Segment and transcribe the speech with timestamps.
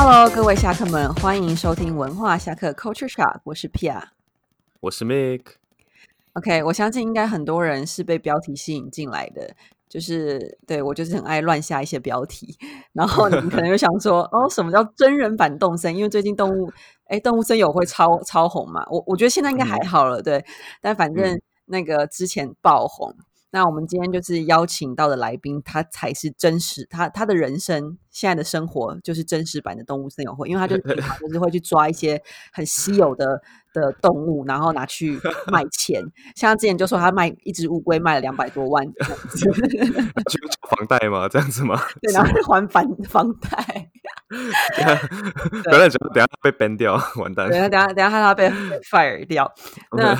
[0.00, 4.00] Hello，各位侠客们，欢迎收听文化侠客 Culture Shock，我是 Pia。
[4.78, 5.54] 我是 Mike
[6.34, 9.56] OK，我相信应该很多人是被标题吸引进来的，
[9.88, 12.56] 就是对我就是很爱乱下一些标题，
[12.94, 15.96] 然后你们可能就想说， 哦，什么叫真人版动森？
[15.96, 16.72] 因为最近动物，
[17.06, 20.44] 哎，动物森友会超超红嘛，我我觉得现在应该还好了，对，
[20.80, 23.12] 但反正嗯那个之前爆红。
[23.50, 32.22] 那我们今天就是邀请到的来宾，他才是真实，他他的人生现在的生活就是真实版的动物森友会，因为他就是平常就是会去抓一些
[32.52, 33.40] 很稀有的
[33.72, 35.18] 的动物，然后拿去
[35.50, 36.02] 卖钱。
[36.36, 41.26] 像他之前就说他卖一只乌龟卖了两百多万这样子，去缴房贷吗？
[41.28, 41.80] 这样子吗？
[42.02, 43.90] 对，然后还房房贷。
[44.28, 49.50] 不要讲，等一下被 ban 掉，完蛋等下等下等一下他被被 fire 掉。
[49.96, 50.14] 那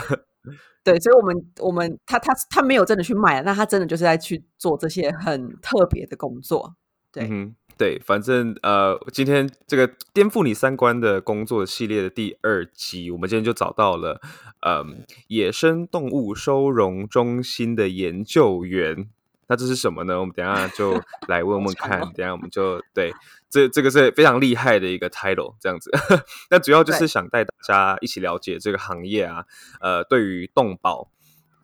[0.84, 6.74] 对，所以我们我们他他他没有真的去卖，那他真的就是在去做这些很特别的工作。
[7.12, 7.28] 对
[7.76, 14.20] 对，反正呃，今天这个颠覆你三观的工作系列的第二集，我们今天就找到了，
[14.66, 19.08] 嗯，野生动物收容中心的研究员。
[19.48, 20.20] 那这是什么呢？
[20.20, 21.98] 我们等一下就 来问问看。
[22.00, 23.12] 等一下我们就对，
[23.48, 25.90] 这这个是非常厉害的一个 title，这样子。
[26.50, 29.46] 那主要就是想带大家一起了解这个行业啊，
[29.80, 31.10] 呃，对于动保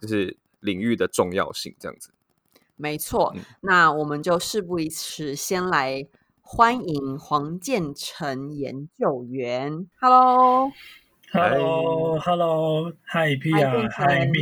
[0.01, 2.11] 就是领域的重要性，这样子。
[2.77, 6.09] 没错，嗯那我们就事不宜迟，先来
[6.41, 9.87] 欢迎黄建成研究员。
[10.01, 14.33] Hello，Hello，Hello，Hi 建 Pia，Hi 成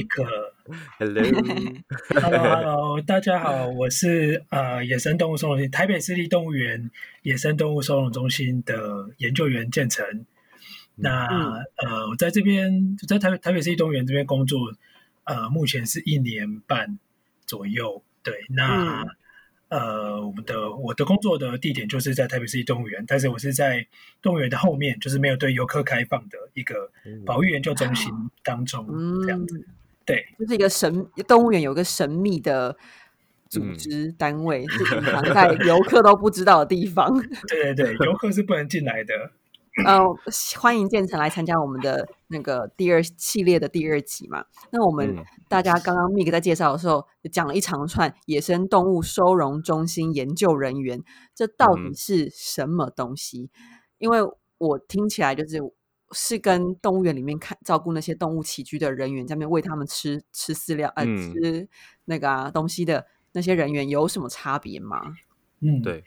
[0.99, 6.91] Mick，Hello，Hello，Hello， 大家好，我是呃野生动物收容台北市立动物园
[7.23, 10.25] 野生动物收容中心的研究员建成。
[10.95, 14.73] 那、嗯呃，我在这边在台北台北市立动物园这边工作，
[15.25, 16.99] 呃，目前是一年半
[17.47, 18.05] 左右。
[18.23, 19.09] 对，那、嗯
[19.69, 23.85] 呃，我们的我的工作的地点就是在台北市立动物园，但是我是在
[24.21, 26.93] 动物园的后面，就是没有对游客开放的一个
[27.27, 28.13] 保育研究中心
[28.45, 28.87] 当中，
[29.23, 29.67] 这样子。
[30.03, 32.77] 嗯，对，就是一个神动物园有个神秘的
[33.49, 37.13] 组嗯织单位，是隐藏在游客都不知道的地方。
[37.49, 39.15] 对对对，游客是不能进来的。
[39.87, 40.01] 呃，
[40.61, 44.45] 欢迎建成来参加我们的那个第二系列的第二集嘛。
[44.71, 51.03] 那我们嗯大家刚刚 Mik 在介绍的时候，就讲了一长串野生动物收容中心研究人员，
[51.35, 53.51] 这到底嗯是什么东西？
[53.97, 54.19] 因为
[54.59, 55.57] 我听起来就是
[56.13, 61.69] 是跟动物园里面看照顾那些动物起居的人员，在那边喂他们吃吃饲料、呃、嗯吃
[62.05, 65.17] 那个、啊、东西的那些人员有什么差别吗？
[65.61, 65.83] 嗯，。
[65.83, 66.05] 对，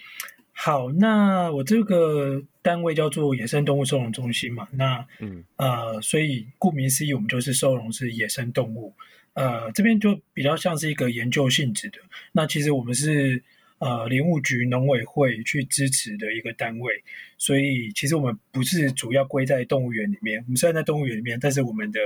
[0.51, 8.93] 好，那我这个单位叫做野生动物收容中心嘛，那嗯呃，所以顾名思义，我们就是收容是野生动物。
[9.33, 11.97] 呃，这边就比较像是一个研究性质的。
[12.31, 13.43] 那其实我们是
[13.79, 17.03] 呃林务局农委会去支持的一个单位，
[17.37, 20.41] 所以其实我们不是主要归在动物园里面。
[20.43, 21.99] 我们虽然在动物园里面，但是我们的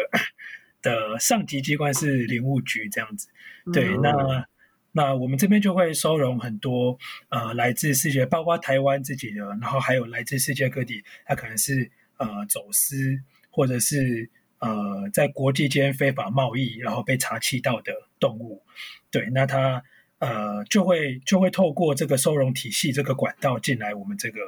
[0.81, 3.28] 的上级机关是林务局这样子。
[3.74, 4.47] 对，嗯那
[4.91, 6.97] 那我们这边就会收容很多
[7.30, 13.19] 呃来自世界，包括台湾自己的，然后还有来自世界各地，它可能是呃走私
[13.51, 18.63] 或者是呃在国际间非法贸易，然后被查缉到的动物。
[19.12, 19.84] 对，那它
[20.19, 24.40] 呃就会就会透过这个收容体系这个管道进来我们这个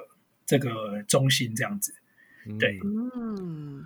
[0.45, 1.93] 这个中心这样子。
[2.59, 3.85] 对嗯嗯，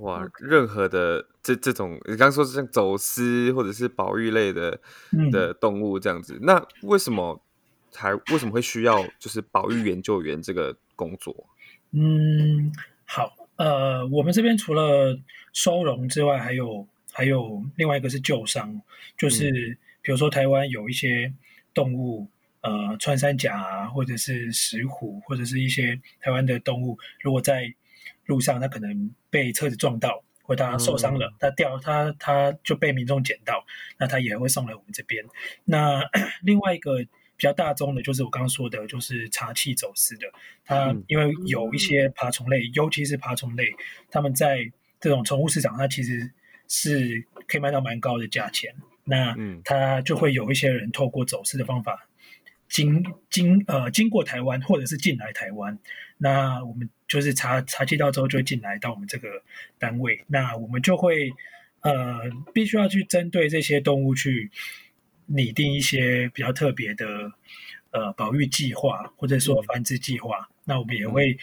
[0.00, 4.78] 哇，任何的这这种，你刚刚说是像走私或者是保育类的
[5.12, 7.40] 嗯的动物这样子，那为什么
[7.94, 11.34] 还为什么会需要就是保育研究员这个工作？
[11.92, 12.70] 嗯，
[13.06, 15.18] 好，呃，我们这边除了
[15.54, 18.82] 收容之外，还有还有另外一个是救伤，
[19.16, 21.32] 就是比如说台湾有一些
[21.74, 22.28] 动物，
[22.60, 27.72] 呃，穿山甲啊，或者是石虎，或者是一些台湾的动物，如果在
[28.26, 33.64] 路上它可能被车子撞到，或它受伤了，它掉它它就被民众捡到，
[33.98, 35.24] 那它也会送来我们这边。
[35.64, 36.02] 那
[36.42, 40.26] 另外一个比较大宗的，就是我刚刚说的，就是茶器走私的。
[40.64, 43.72] 它嗯因为有一些爬虫类，尤其是爬虫类，
[44.10, 46.30] 他们在这种宠物市场，它其实
[46.66, 48.74] 是可以卖到蛮高的价钱。
[49.08, 52.06] 那嗯它就会有一些人透过走私的方法
[52.68, 55.78] 经经呃经过台湾，或者是进来台湾。
[56.18, 59.42] 那我们就是查查缉到之后，就会进来到我们这个
[59.78, 60.22] 单位。
[60.26, 61.32] 那我们就会
[61.80, 62.20] 呃
[62.52, 64.50] 必须要去针对这些动物去
[65.26, 67.32] 拟定一些比较特别的
[67.92, 70.48] 呃保育计划，或者说繁殖计划。
[70.64, 71.38] 那我们也会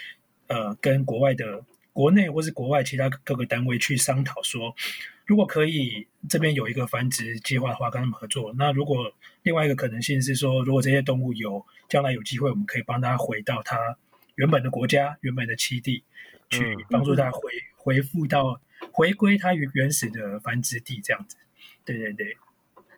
[0.47, 1.63] 呃跟国外的
[1.93, 4.75] 国内或是国外其他各个单位去商讨说，
[5.25, 8.53] 如果可以这边有一个繁殖计划的话，跟他们合作。
[8.57, 9.11] 那如果
[9.43, 13.97] 另外一个可能性是说，如果这些动物有将来有机会，我们可以帮它回到它
[14.35, 16.03] 原本的国家、原本的栖地，
[16.49, 17.41] 去嗯帮助它回
[17.75, 18.59] 回复到
[18.91, 21.37] 回归它原原始的繁殖地，这样子。
[21.83, 22.37] 对对对，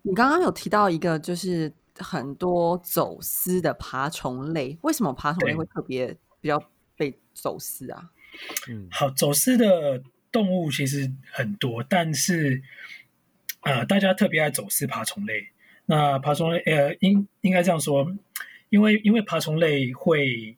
[0.04, 6.62] 你刚刚有提到一个，就是很多走私的爬虫类，为什么爬虫类对会特别比较
[6.96, 8.10] 被走私啊？
[8.70, 10.02] 嗯好，走私的
[10.32, 12.62] 动物其实很多，但是
[13.62, 15.48] 呃，大家特别爱走私爬虫类。
[15.86, 18.14] 那爬虫类，呃，应应该这样说，
[18.70, 20.58] 因为因为爬虫类会，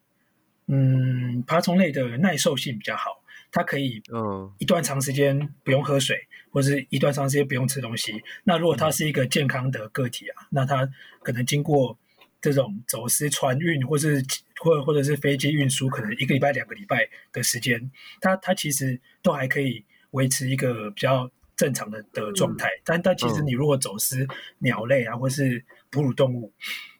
[0.67, 3.21] 嗯，爬虫类的耐受性比较好，
[3.51, 6.17] 它可以嗯一段长时间不用喝水，
[6.51, 8.23] 或是一段长时间不用吃东西。
[8.43, 10.89] 那如果它是一个健康的个体啊，那它
[11.21, 11.97] 可能经过
[12.41, 14.23] 这种走私船运，或是
[14.59, 17.89] 或或者是飞机运输，可能一个礼拜、两个礼拜的时间，
[18.21, 22.69] 它它其实都还可以维持一个比较正常的的状态。
[22.83, 24.27] 但但其实嗯你如果走私
[24.59, 26.53] 鸟类啊，或是哺乳动物，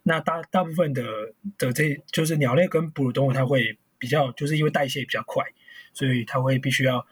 [0.04, 1.04] 那大大部分的
[1.58, 5.44] 的这就是鸟类跟哺乳动物，它会比较就是因为代谢比较快，
[5.94, 7.06] 所以它会必须要，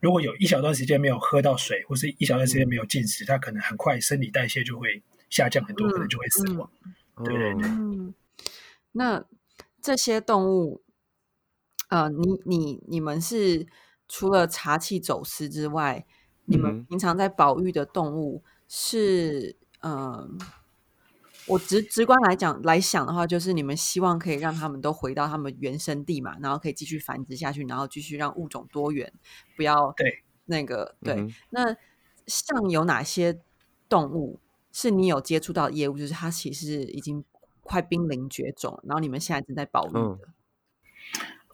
[0.00, 6.70] 如果有一小段时间没有喝到水，或是一小段时间没有进食，它可能很快生理代谢就会下降很多，嗯可能就会死亡。
[7.24, 8.14] 对对对嗯，
[8.92, 9.24] 那
[9.88, 10.82] 这些动物，
[11.88, 13.66] 呃，你你你们是
[14.06, 16.04] 除了查气走私之外，
[16.44, 20.28] 你们嗯平常在保育的动物是，呃，
[21.46, 29.10] 我直直观来讲来想的话，就是你们希望可以让他们都回到他们原生地嘛，然后可以继续繁殖下去，然后继续让物种多元，
[29.56, 31.14] 不要对那个对。
[31.14, 31.74] 嗯那
[32.26, 33.40] 像有哪些
[33.88, 34.38] 动物
[34.70, 37.24] 是你有接触到的业务，就是它其实已经
[37.68, 40.18] 快濒临绝种，然后你们现在正在保育？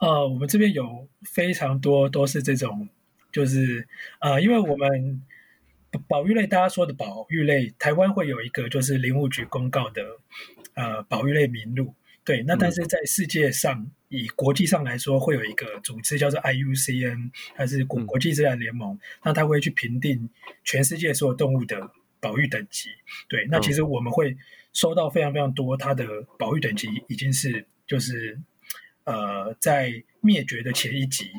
[0.00, 2.88] 呃，我们这边有非常多都是这种，
[3.32, 3.88] 就是
[4.20, 5.22] 呃，因为我们
[6.08, 10.02] 保育类大家说的保育类，台湾会有一个就是林务局公告的
[10.74, 11.94] 呃保育类名录，
[12.24, 20.28] 对，那但是在世界上，以国际上来说，会有一个组织叫做 IUCN，它是国嗯国际自然联盟，那它会去评定
[20.62, 21.90] 全世界所有动物的
[22.20, 22.90] 保育等级。
[23.28, 24.36] 对，那其实我们会
[24.74, 26.06] 收到非常非常多，它的
[26.38, 28.38] 保育等级已经是就是
[29.04, 29.90] 呃在
[30.20, 31.30] 灭绝的前一级，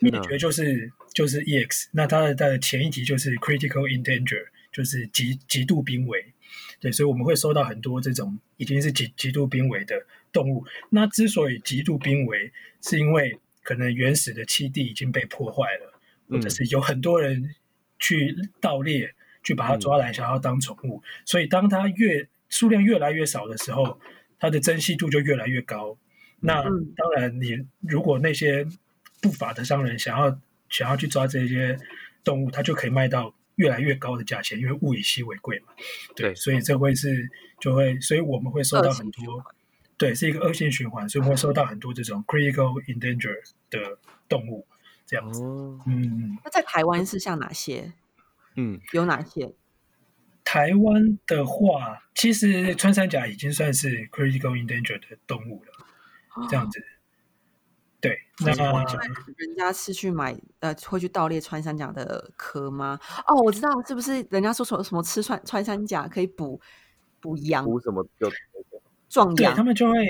[0.00, 6.34] 灭绝就是就是 EX，那它的它的前一级就是 critical endanger，就是极极度濒危。
[6.80, 10.66] 对，所以我们会收到很多这种已经是极极度濒危的动物。
[10.90, 12.52] 那之所以极度濒危，
[12.82, 17.54] 是因为可能原始的栖地已经被破坏了，或者是有很多人
[18.00, 19.14] 去盗猎，
[19.44, 21.00] 去把它抓来想要当宠物。
[21.24, 23.98] 所以当它越数量越来越少的时候，
[24.38, 25.96] 它的珍惜度就越来越高。
[26.38, 28.66] 那嗯当然，你如果那些
[29.20, 30.38] 不法的商人想要
[30.68, 31.78] 想要去抓这些
[32.22, 35.72] 动物，它就可以卖到越来越高的价钱，因为物以稀为贵嘛。
[36.14, 39.44] 对，对所以这会是就会，所以我们会收到很多，
[39.96, 43.34] 对，是一个恶性循环，所以我们会收到很多这种 critical endanger
[43.70, 43.98] 的
[44.28, 44.66] 动物
[45.06, 45.42] 这样子。
[45.42, 47.92] 哦，嗯，那在台湾是像哪些？
[48.56, 49.54] 嗯有哪些？
[50.52, 55.72] 台湾的话，其实穿山甲已经算是 critical endanger 的动物了，
[56.46, 56.78] 这样子。
[57.98, 58.52] 对，那
[59.38, 63.00] 人家是去买呃，会去盗猎穿山甲的壳吗？
[63.26, 66.60] 哦，我知道，是不是人家说什么什么吃穿穿山甲可以补
[67.18, 68.30] 补阳补什么就
[69.08, 69.64] 壮阳对他？
[69.64, 70.06] 们就会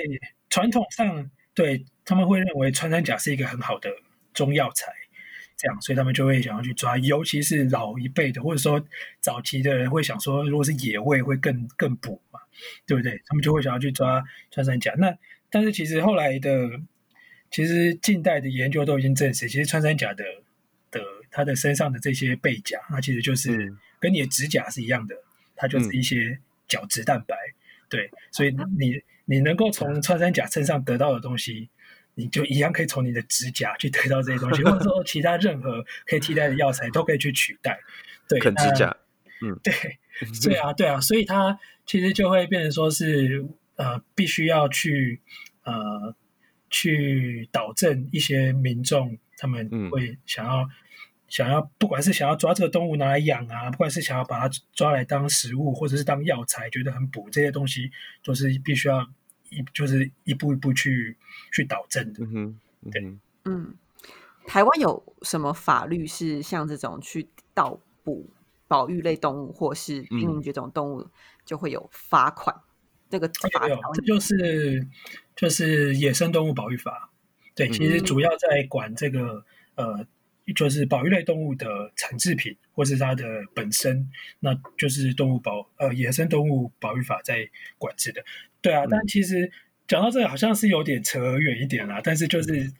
[0.49, 3.89] 传统上对他们会认为穿山甲是一个很好的
[4.33, 4.91] 中药材，
[5.63, 8.85] 这样，所以他们就会想要去抓，尤其是老一辈的，或者说
[9.21, 12.39] 早期的人会想说，如果是野味会更更补嘛，
[12.85, 13.21] 对不对？
[13.25, 14.93] 他们就会想要去抓穿山甲。
[14.97, 15.17] 那
[15.49, 16.69] 但是其实后来的，
[17.49, 20.25] 其实近代的研究都已经证实，其实穿山甲的
[20.91, 20.99] 的
[21.31, 25.15] 它的身上的这些背甲，它其实就是嗯跟你的指甲是一样的，
[25.55, 27.37] 它就是一些角质蛋白。
[27.89, 31.69] 对，所以你你能够从穿山甲身上得到的东西，
[32.15, 37.79] 你就一样可以从你的指甲去得到这些东西， 或者说其他任何可以替代的药材都可以去取代。
[38.41, 38.95] 啃指甲，
[39.41, 39.73] 嗯对，
[40.43, 45.21] 对啊，对啊，所以它其实就会变成说是呃，必须要去
[45.63, 46.15] 呃
[46.69, 50.67] 去导正一些民众，他们嗯会想要、
[51.27, 57.91] 想要，不管是想要抓这个动物拿来养啊，不管是想要把它抓来当食物，或者是当药材，觉得很补，这些东西
[58.23, 59.07] 都是必须要
[59.53, 61.17] 一就是一步一步去
[61.51, 62.23] 去导正的。
[62.25, 63.75] 嗯哼，嗯对，嗯，
[64.47, 68.29] 台湾有什么法律是像这种去盗捕
[68.67, 71.07] 保育类动物或是濒临绝种动物
[71.45, 72.55] 就会有罚款？
[73.09, 74.87] 这个罚有有，这就是
[75.35, 77.11] 就是野生动物保育法。
[77.53, 79.45] 对，其实嗯主要在管这个
[79.75, 80.07] 呃，
[80.51, 83.23] 就是保育类动物的产制品或是它的
[83.53, 84.09] 本身，
[84.39, 87.47] 那就是动物保呃野生动物保育法在
[87.77, 88.21] 管制的。
[88.61, 89.51] 对啊，但其实
[89.87, 92.71] 讲到这个好像是有点扯远一点啦，但是就是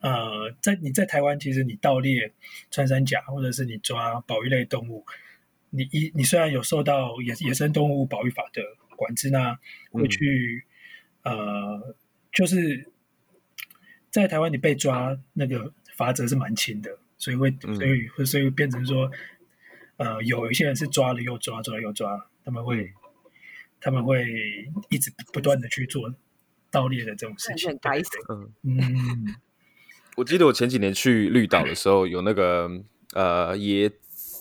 [0.00, 2.32] 呃，在你在台湾，其实你盗猎
[2.70, 5.04] 穿山甲，或者是你抓保育类动物，
[5.70, 8.62] 你一你虽然有受到野野生动物保育法的
[8.96, 9.58] 管制，那
[9.90, 10.64] 会去、
[11.24, 11.96] 呃，
[12.32, 12.88] 就是
[14.08, 19.10] 在台湾你被抓那个罚则是蛮轻的，所以会嗯所以会所以变成说，
[19.98, 22.94] 呃，有一些人是抓了又抓，抓了又抓，他们会、嗯
[23.80, 24.26] 他们会
[24.88, 26.12] 一直不断的去做
[26.68, 28.10] 盗猎的这种事情很，该死。
[28.28, 29.36] 嗯，嗯，
[30.18, 32.68] 我记得我前几年去绿岛的时候，有那个
[33.12, 33.88] 呃椰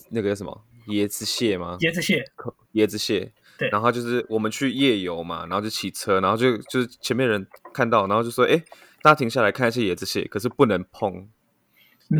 [0.10, 1.78] 那个什么椰子蟹吗？
[1.82, 2.26] 椰子蟹，
[2.74, 3.32] 椰子蟹。
[3.60, 8.58] 对然后就是我们去夜游嘛，然后就骑车，然后就就是前面人看到，然后就说：“哎，
[9.04, 11.30] 大家停下来看一下椰子蟹，可是不能碰，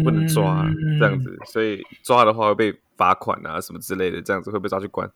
[0.04, 5.10] 不能抓、嗯这样子，所以抓的话会被罚款啊什么之类的，这样子会被抓去关。”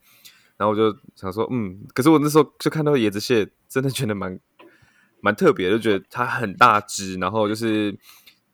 [0.58, 4.40] 然后我就想说，嗯，可是我那时候就看到椰子蟹，真的觉得蛮
[5.20, 7.98] 蛮特别的，就觉得它很大只，然后就是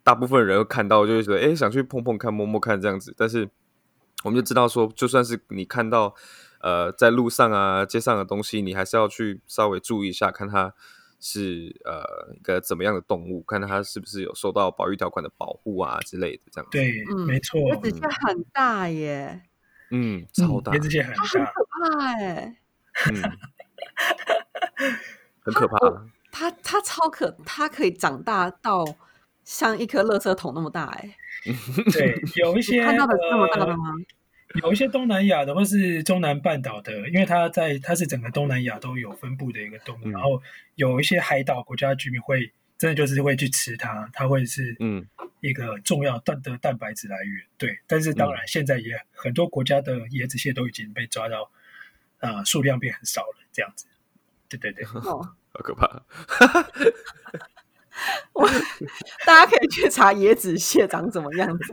[0.03, 3.13] 大部分人会看到就会觉得，哎，想去碰碰看、摸摸看这样子。
[3.17, 3.49] 但是
[4.23, 6.15] 我们就知道说，就算是你看到
[6.61, 10.73] 呃在路上啊、街上的东西，你还是要去稍微注意一下，看它
[11.19, 16.77] 是呃一个怎么样的动物，看它是不是有受到保育条款的保护啊之类的这样子。
[16.77, 19.41] 对，嗯没错，椰子蟹很大耶，
[19.91, 22.57] 嗯，超大，椰子蟹很大，它很可怕哎，
[23.11, 23.21] 嗯，
[25.41, 25.77] 很可怕。
[26.31, 28.85] 它它超可，它可以长大到
[29.43, 31.17] 像一颗垃圾桶那么大哎，
[31.91, 33.93] 对，有一些看到的是那么大的呃吗？
[34.63, 40.41] 有一些东南亚的或是中南半岛的，因为它在它是整个东南亚都有分布的一个动物，嗯然后
[40.75, 45.05] 有一些海岛国家居民会真的就是会去吃它，它会是嗯
[45.41, 47.45] 一个重要蛋的蛋白质来源。
[47.57, 51.49] 对，但是当然现在也很多国家的椰子蟹都已经被抓到，
[52.19, 53.85] 呃，数量变很少了，这样子。
[54.49, 56.03] 对对对，哦， 好可怕。
[59.25, 61.63] 大家可以去查椰子蟹长什么样子，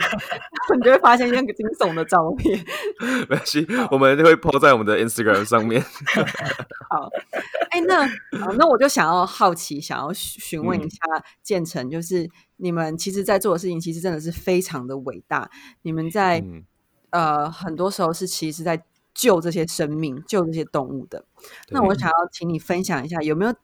[0.77, 2.65] 你就会发现一个惊悚的照片。
[3.29, 5.83] 没关系，我们会 po 在我们的 Instagram 上面。
[6.91, 7.09] 好，
[7.71, 10.99] 哎，那啊，那我就想要好奇，想要询询问一嗯下
[11.43, 15.51] 建成，就是你们其实在做的事情，其实真的是非常的伟大。
[15.83, 16.65] 你们在、嗯，
[17.11, 21.25] 呃很多时候是其实在救这些生命、救这些动物的。
[21.71, 23.55] 那我想要请你分享一下，有没有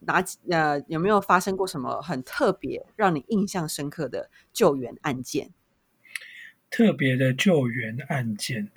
[0.00, 5.50] 哪几呃有没有发生过什么很特别、让你印象深刻的救援案件？
[6.70, 8.70] 特别的救援案件，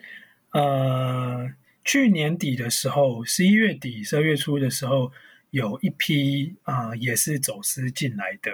[0.52, 1.54] 呃，
[1.84, 5.12] 去年底的时候，十一月底、十二月初的时候，
[5.52, 8.52] 有一批啊、呃也是走私进来的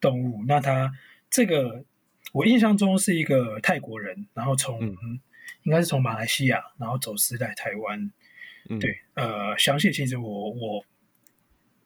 [0.00, 0.44] 动物。
[0.46, 0.92] 那它
[1.28, 1.84] 这个，
[2.32, 5.20] 我印象中是一个泰国人，然后从、嗯
[5.64, 8.10] 应该是从马来西亚，然后走私来台湾。
[8.70, 10.82] 嗯，对，呃，详细其实我我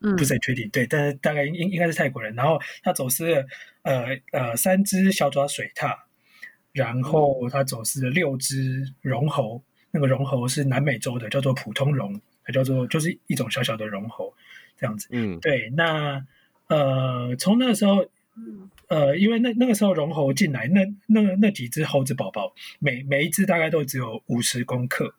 [0.00, 2.34] 嗯，不是很确定，对，但是大概应应该是泰国人。
[2.34, 3.46] 然后他走私了
[3.82, 5.96] 呃呃三只小爪水獭，
[6.72, 14.34] 然后他走私了六只绒猴，那个绒猴是南美洲的，叫做普通绒，它叫做就是一种小小的绒猴
[14.78, 15.08] 这样子。
[15.10, 16.24] 嗯对，那
[16.68, 18.06] 呃从那个时候。
[18.88, 25.14] 呃，因为那那个时候绒猴进来，那那那几只猴子宝宝，每每一只大概都只有五十公克，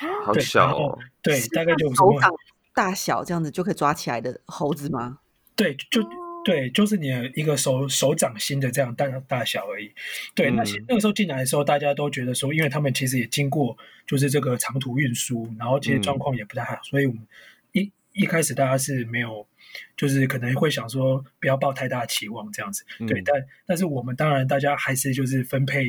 [0.00, 0.98] 对好小然后哦。
[1.22, 2.28] 对，大概就五十公克
[2.74, 5.18] 大小这样子就可以抓起来的猴子吗？
[5.56, 6.08] 对，就哦
[6.42, 9.92] 对，就是你的一个手手掌心的这样大大小而已。
[10.34, 17.20] 对，那那个时候进来的时候，大家都觉得说，因为他们其实也经过就是这个长途运输，然后这些嗯状况也不太好，所以我们
[17.72, 19.46] 一一开始大家是没有，
[19.98, 22.86] 就是可能会想说不要抱太大的期望这样子。
[23.06, 25.86] 对，嗯但但是我们当然大家还是就是分配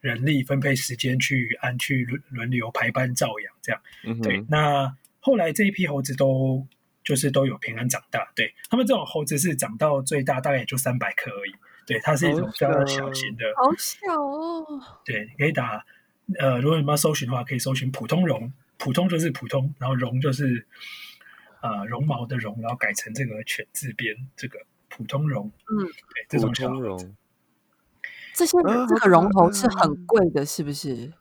[0.00, 3.80] 人力、分配时间去按去轮轮流排班照养这样。
[4.22, 6.66] 对，那后来这一批猴子都
[7.02, 8.30] 就是都有平安长大。
[8.36, 11.54] 对他们这种猴子是长到最大大概也就三百克而已。
[11.86, 13.44] 对，它是一种好非常小小型的。
[13.56, 15.84] 好小哦，对，你可以打
[16.38, 20.66] 呃，如果你们要搜寻的话，可以搜寻普通绒，普通就是普通，然后绒就是
[21.60, 25.50] 呃绒毛的绒，然后改成这个犬字边这个普通绒。
[25.68, 26.70] 嗯，对，这普种小
[28.34, 31.12] 这些啊这个绒猴是很贵的，是不是？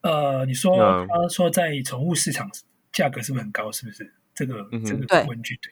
[0.00, 2.50] 呃，你说说在宠物市场
[2.94, 3.70] 价格是不是很高？
[3.70, 5.54] 是不是这个这对个问句？
[5.56, 5.70] 对，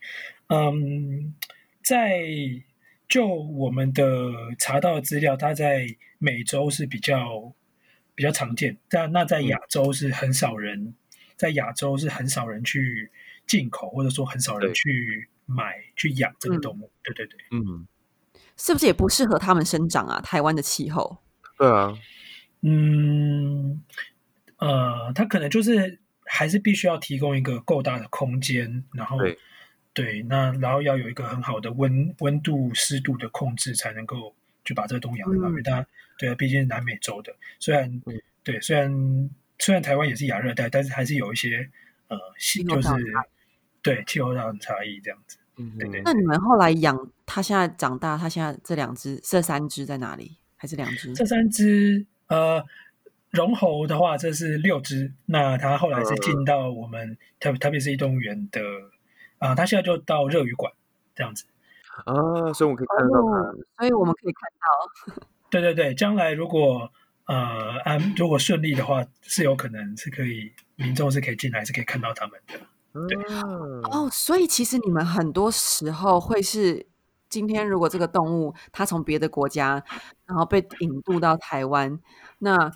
[0.48, 1.34] 嗯，
[1.82, 2.20] 在
[3.08, 4.04] 就我们的
[4.58, 5.86] 查到的资料，它在
[6.18, 7.54] 美洲是比较
[8.14, 10.94] 比较常见，但那在嗯亚洲是很少人，
[11.36, 13.10] 在亚洲是很少人去
[13.46, 16.90] 进口，或者说很少人去买去养这个嗯动物。
[17.02, 17.38] 对对对。
[17.50, 17.86] 嗯，
[18.56, 20.20] 是不是也不适合他们生长啊？
[20.20, 21.18] 台湾的气候，
[21.58, 21.96] 对啊，
[22.62, 23.82] 嗯，
[24.58, 26.00] 呃，它可能就是
[26.34, 29.38] 还是必须要提供一个够大的空间，然后对
[29.92, 34.34] 对，那然后要有一个很好的温温度、湿度的控制，才能够
[34.64, 35.48] 就把这个东西养很好。
[35.50, 35.86] 因为它
[36.16, 38.02] 对啊，毕竟是南美洲的，虽然
[38.42, 41.68] 对，虽然虽然台湾也是亚热带，但是还是有一些
[42.08, 42.18] 呃，
[42.66, 42.88] 就是
[43.82, 45.36] 对气候上的差异这样子。
[45.58, 46.00] 嗯，对对。
[46.02, 46.96] 那你们后来养
[47.26, 50.38] 它，现在长大，它现在这两只、这三只在哪里？
[50.56, 51.12] 还是两只？
[51.12, 52.64] 这三只呃，
[53.32, 55.12] 绒猴的话，这是六只。
[55.26, 58.60] 那它后来是进到我们特特别是动物园的。
[59.38, 60.72] 啊，他现在就到热鱼馆
[61.16, 61.44] 这样子
[62.04, 62.14] 啊，
[62.52, 64.48] 所以我可以看到他，所以我们可以看
[65.16, 66.88] 到， 对对对，将来如果
[67.26, 72.54] 呃安如果顺利的话，是有可能是可以民众是可以进来，是可以看到他们的。
[73.08, 73.18] 对
[73.90, 76.86] 哦，所以其实你们很多时候会是
[77.28, 79.82] 今天如果这个动物它从别的国家
[80.24, 81.98] 然后被引渡到台湾，
[82.38, 82.70] 那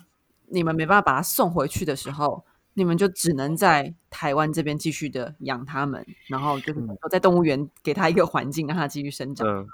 [0.47, 2.43] 你们没办法把它送回去的时候。
[2.79, 9.67] 你们就只能在台湾这边继续的养它们，然后就是在动物园给它一个环境，让它继续生长。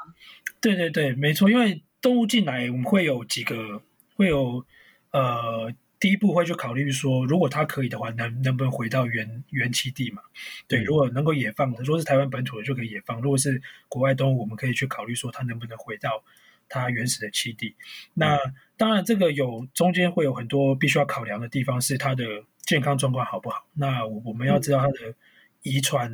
[0.62, 1.50] 对对对，没错。
[1.50, 3.82] 因为动物进来，我们会有几个，
[4.16, 4.66] 会有
[5.12, 10.22] 呃，第一步会去考虑说，如果它可以的话，能能不能回到原原栖地嘛？
[10.70, 16.24] 对，如果能够野放的，如果是台湾本土的就可以野放；如果是国外动物，我们可以去考虑说，它能不能回到
[16.82, 17.76] 它原始的栖地。
[18.14, 18.38] 那
[18.78, 22.24] 当然，这个有中间会有很多必须要考量的地方，是它的。
[22.66, 23.66] 健康状况好不好？
[23.74, 25.14] 那我我们要知道它的
[25.64, 26.10] 遗传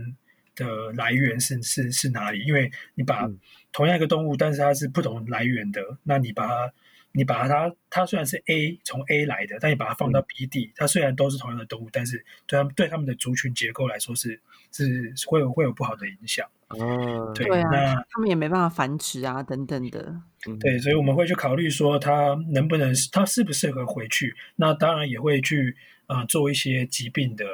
[0.56, 2.44] 的来源是是是哪里？
[2.44, 3.30] 因为你把
[3.72, 6.74] 同样一个动物，但是它是不同来源的，那你把它
[7.12, 16.50] 你把它它虽然是 A 从 A 来的，但你把它放到 B 地，它虽然都是同样的动物，但是对它们对它们的族群结构来说是是会有会有不好的影响。
[16.70, 20.20] 哦，对啊，那他们也没办法繁殖啊，等等的。
[20.60, 24.36] 对，所以我们会去考虑说，他能不能他适不适合回去？
[24.56, 25.76] 那当然也会去。
[26.10, 27.46] 啊，做一些疾病的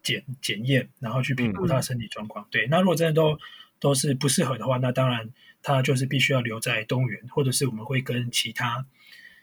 [0.00, 2.46] 检检验，然后去评估他身体状况。
[2.48, 3.36] 对，那如果真的都
[3.80, 5.28] 都是不适合的话，那当然
[5.60, 8.86] 他就是必须要留在动物园，或者是我们会跟其他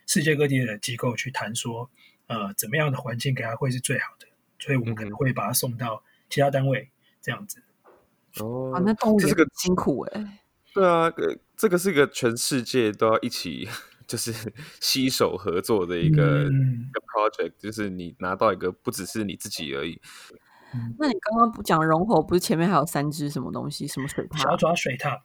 [0.05, 1.89] 世界各地的机构去谈说，
[2.27, 4.27] 呃，怎么样的环境给他会是最好的。
[4.59, 6.89] 所以我们可能会把他送到其他单位
[7.21, 7.61] 这样子。
[8.39, 10.39] 哦，那动物园辛苦哎。
[10.73, 11.11] 对啊，
[11.57, 13.67] 这个是一个全世界都要一起。
[14.07, 14.31] 就是
[14.79, 19.99] 携手合作的一个一个 project，就是你拿到一个不只是你自己而已。
[20.97, 23.85] 那你刚刚不讲绒猴，不是前面还有三只什么东西？
[23.85, 24.41] 什么水獭？
[24.41, 25.19] 小爪水獭。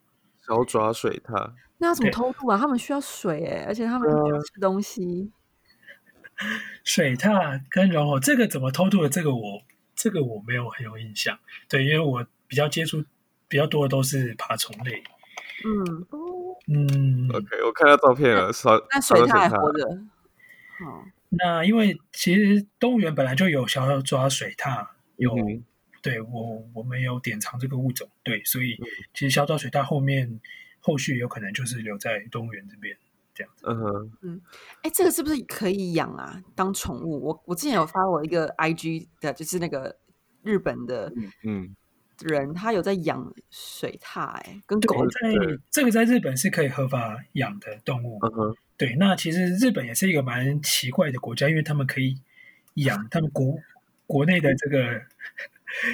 [0.44, 1.52] 小爪水獭。
[1.78, 2.58] 那要怎么偷渡啊？
[2.58, 5.30] 他们需要水哎，而且他们要吃东西。
[6.82, 9.08] 水獭跟绒猴这个怎么偷渡的？
[9.08, 9.62] 这个我
[9.94, 11.38] 这个我没有很有印象。
[11.68, 13.04] 对，因为我比较接触
[13.46, 15.04] 比较多的都是爬虫类。
[15.64, 16.06] 嗯。
[16.68, 19.84] 嗯，OK，我看到照片了，小那水獭还活着。
[20.78, 25.34] 好，那因为其实动物园本来就有小抓水獭，有
[26.00, 28.78] 对我我们有典藏这个物种，对，所以
[29.12, 30.40] 其实小抓水獭后面
[30.78, 32.96] 后续有可能就是留在动物园这边
[33.34, 33.66] 这样子。
[33.66, 34.40] 嗯哼，嗯，
[34.82, 36.40] 哎，这个是不是可以养啊？
[36.54, 37.20] 当宠物？
[37.20, 39.96] 我我之前有发我一个 IG 的，就是那个
[40.44, 41.74] 日本的，嗯。
[42.20, 45.34] 人他有在养水獭，哎，跟狗在
[45.70, 48.20] 这个在日本是可以合法养的动物。
[48.76, 52.20] 对，那其实日本也是一个蛮奇怪的国家，因为他们可以
[52.74, 53.58] 养，他们国
[54.06, 55.00] 国内的这个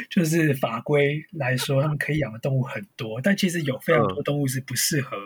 [0.09, 5.17] 就是法规来说，他们可以养的动物很多，但其实有非常多动物是不适合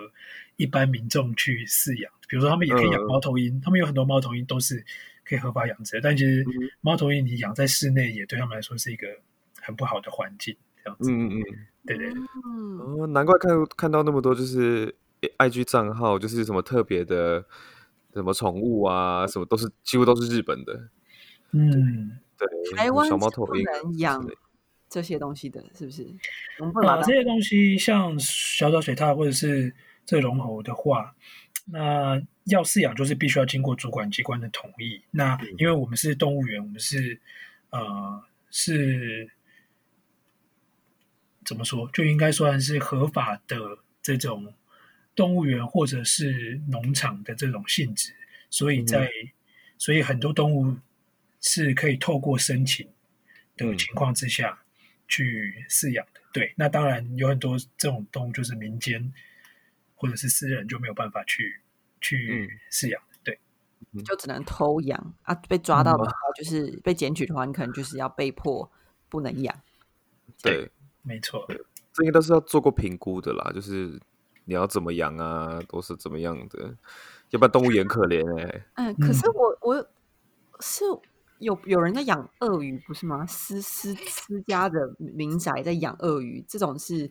[0.56, 2.12] 一般民众去饲养。
[2.28, 4.84] 比如说，他们也可以养猫头鹰，他们有很多猫头鹰都是
[5.24, 6.44] 可以合法养殖，但其实
[6.80, 9.06] 猫头鹰你养在室内，也对他们来说是一个
[9.60, 10.56] 很不好的环境。
[10.84, 11.42] 嗯嗯嗯，
[11.86, 12.08] 对对，
[12.80, 14.94] 哦，难怪看看到那么多就是
[15.36, 17.44] I G 账号，就是什么特别的
[18.12, 20.88] 什么宠物啊，什么都是几乎都是日本的。
[21.52, 23.64] 嗯，对，台湾小猫头鹰
[23.98, 24.24] 养
[24.88, 26.02] 这些东西的，是不是？
[26.86, 31.14] 啊，这些东西像小小水獭或者是这龙猴的话，
[31.66, 35.02] 那要饲养就是必须要经过主管机关的同意。
[35.12, 37.20] 那因为我们是动物园，我们是
[37.70, 39.30] 呃是。
[41.44, 43.56] 怎么说，就应该算是合法的
[44.00, 44.54] 这种
[45.14, 48.14] 动物园或者是农场的这种性质，
[48.48, 49.10] 所以在
[49.76, 50.76] 所以很多动物
[51.40, 52.88] 是可以透过申请
[53.56, 54.62] 的情况之下
[55.08, 56.20] 去饲养的。
[56.32, 59.12] 对，那当然有很多这种动物就是民间
[59.94, 61.60] 或者是私人就没有办法去
[62.00, 63.38] 去饲养，对，
[64.04, 65.34] 就只能偷养啊。
[65.34, 68.70] 被抓到的话，就是被检举的话，你可能就是要被迫
[69.08, 69.60] 不能养。
[70.42, 70.70] 对。
[71.02, 71.46] 没错，
[71.92, 74.00] 这些都是要做过评估的啦，就是
[74.44, 76.76] 你要怎么养啊，都是怎么样的，
[77.30, 78.66] 要不然动物园可怜哎。
[78.74, 79.88] 嗯，可是我我
[80.60, 80.84] 是
[81.38, 83.26] 有有人在养鳄鱼，不是吗？
[83.26, 87.10] 私私私家的民宅在养鳄鱼，这种是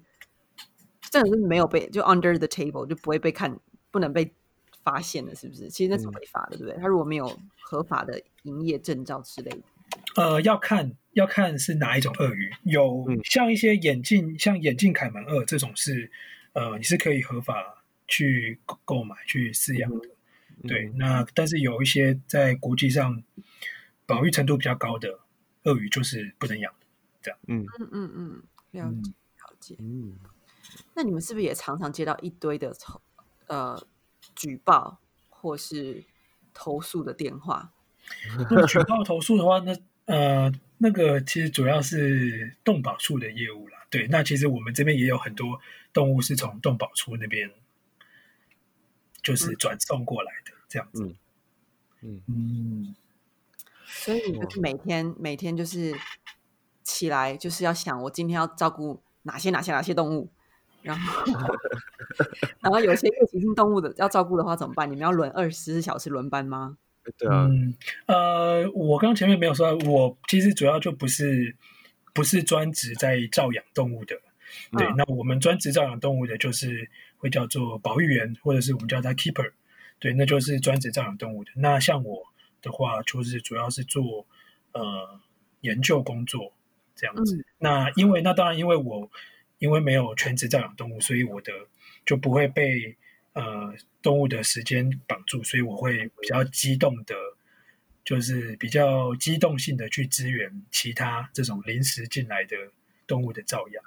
[1.09, 3.59] 这种是没有被就 under the table 就不会被看，
[3.91, 4.33] 不能被
[4.83, 5.69] 发现的，是不是？
[5.69, 6.81] 其实那是违法的，对不对？
[6.81, 7.29] 他如果没有
[7.61, 9.61] 合法的营业证照之类的，
[10.15, 16.11] 呃，要看要看是哪一种鳄鱼，有像一些眼镜，像眼镜凯门鳄这种是，
[16.53, 20.09] 呃，你是可以合法去购买去饲养的。
[20.67, 23.23] 对，那但是有一些在国际上
[24.05, 25.19] 保育程度比较高的
[25.63, 26.85] 鳄鱼就是不能养的，
[27.21, 27.39] 这样。
[27.47, 29.75] 嗯嗯嗯嗯，了解了解。
[29.79, 30.17] 嗯，
[30.93, 32.75] 那你们是不是也常常接到一堆的
[33.47, 33.81] 呃
[34.35, 36.03] 举报或是
[36.53, 37.71] 投诉的电话？
[38.49, 39.75] 那举报投诉的话，那
[40.11, 43.85] 呃那个其实主要是动保处的业务啦。
[43.89, 45.59] 对，那其实我们这边也有很多
[45.91, 47.49] 动物是从动保处那边。
[49.23, 51.13] 就是转送过来的这样子，
[52.01, 52.95] 嗯嗯，
[53.85, 55.93] 所以就是每天每天就是
[56.81, 60.31] 起来就是要想我今天要照顾哪些哪些哪些动物，
[60.81, 61.23] 然后
[62.61, 64.89] 然后有些夜行性动物的要照顾的话怎么办？
[64.89, 66.79] 你们要轮二十四小时轮班吗？
[67.17, 67.73] 对啊，嗯
[68.05, 71.55] 呃，我刚前面没有说，我其实主要就不是
[72.13, 74.15] 不是专职在照养动物的，
[74.77, 76.89] 对，那我们专职照养动物的就是。
[77.21, 79.51] 会叫做保育员，或者是我们叫它 keeper，
[79.99, 81.51] 对，那就是专职照养动物的。
[81.53, 82.23] 那像我
[82.63, 84.25] 的话，就是主要是做
[84.71, 85.19] 呃
[85.59, 86.51] 研究工作
[86.95, 87.45] 这样子。
[87.59, 89.07] 那因为那当然，因为我
[89.59, 91.53] 因为没有全职照养动物，所以我的
[92.07, 92.97] 就不会被
[93.33, 97.15] 呃动物的时间绑住，所以我会比较激动的，
[98.03, 102.55] 就是比较机动性的去支援其他这种临时进来的
[103.07, 103.83] 动物的照养。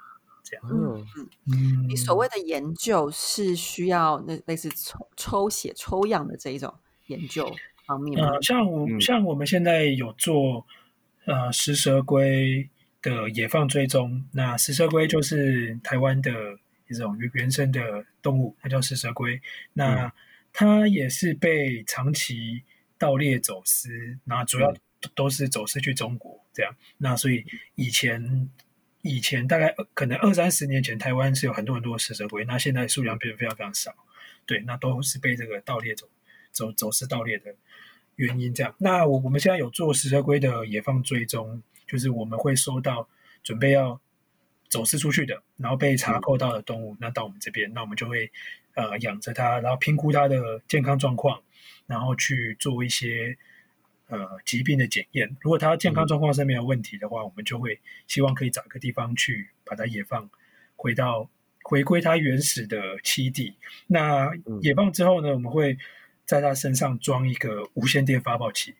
[0.47, 1.07] 这样，嗯
[1.47, 6.71] 嗯，你所谓的研究是需要那类似抽抽血抽样的这一种
[7.07, 7.51] 研究
[7.87, 8.39] 方面吗？
[8.43, 10.67] 像我像我们现在有做
[11.25, 12.69] 呃食蛇龟
[13.01, 16.31] 的野放追踪，那食蛇龟就是台湾的
[16.87, 19.41] 一种原原生的动物，它叫食蛇龟。
[19.73, 20.11] 那
[20.53, 22.63] 它也是被长期
[22.97, 24.73] 盗猎走私，那主要
[25.15, 26.75] 都是走私去中国这样。
[26.97, 27.45] 那所以
[27.75, 28.49] 以前。
[29.07, 33.93] 以前大概可能二三十年前，台湾是有很多很多的食蛇龟，那现在数量变得非常非常少。
[34.47, 36.09] 对，那都是被这个盗猎走
[36.51, 37.53] 走走私盗猎的
[38.15, 38.51] 原因。
[38.51, 43.07] 这样，那我我们现在有做食蛇龟的野放追踪，就是我们会收到
[43.43, 44.01] 准备要
[44.75, 48.29] 走私出去的，然后被查扣到的动物，那到我们这边，那我们就会
[48.73, 51.41] 呃养着它，然后评估它的健康状况，
[51.87, 53.37] 然后去做一些。
[54.07, 60.29] 呃，疾病的检验，如果它健康状况是没有问题的话，我们就会希望可以找一个地方去把它野放，
[60.75, 61.27] 回到
[61.63, 63.55] 回归它原始的栖地。
[63.87, 64.29] 那
[64.61, 65.75] 野放之后呢，我们会
[66.23, 68.75] 在它身上装一个无线电发报器，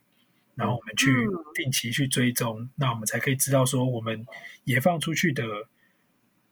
[0.54, 1.10] 然后我们去
[1.56, 4.28] 定期去追踪，那我们才可以知道说我们
[4.66, 5.44] 野放出去的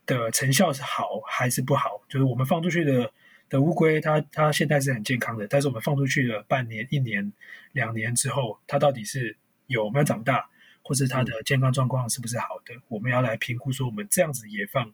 [0.06, 3.12] 的成效是好还是不好，就是我们放出去的。
[3.50, 7.32] 的乌龟，它它现在是很健康的，但是我们放出去了半年、一年、
[7.74, 9.38] 两年之后，它到底是
[9.68, 10.50] 有没有长大，
[10.82, 12.74] 或是它的健康状况是不是好的？
[12.88, 14.92] 我们要来评估说，我们这样子野放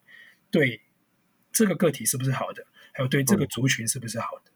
[0.50, 0.82] 对
[1.50, 4.52] 这个个体是不是好的，还有对这个族群是不是好的？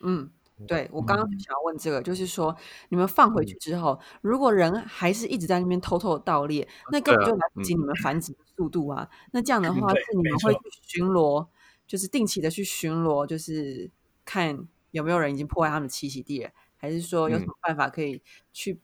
[0.00, 0.28] 嗯，
[0.66, 2.56] 对我刚刚想要问这个，就是说
[2.88, 9.08] 你们放回去之后，如果人还是一直在那边偷偷的盗猎，那根本就来不及你们繁殖的速度啊。
[9.32, 11.46] 那这样的话，是你们会去巡逻？
[11.86, 13.90] 就是定期的去巡逻，就是
[14.24, 18.20] 看有没有人已经破坏他们的栖息地了，还是说有什么办法可以
[18.52, 18.80] 去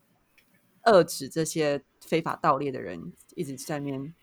[0.84, 4.14] 遏制这些非法盗猎的人一直在那边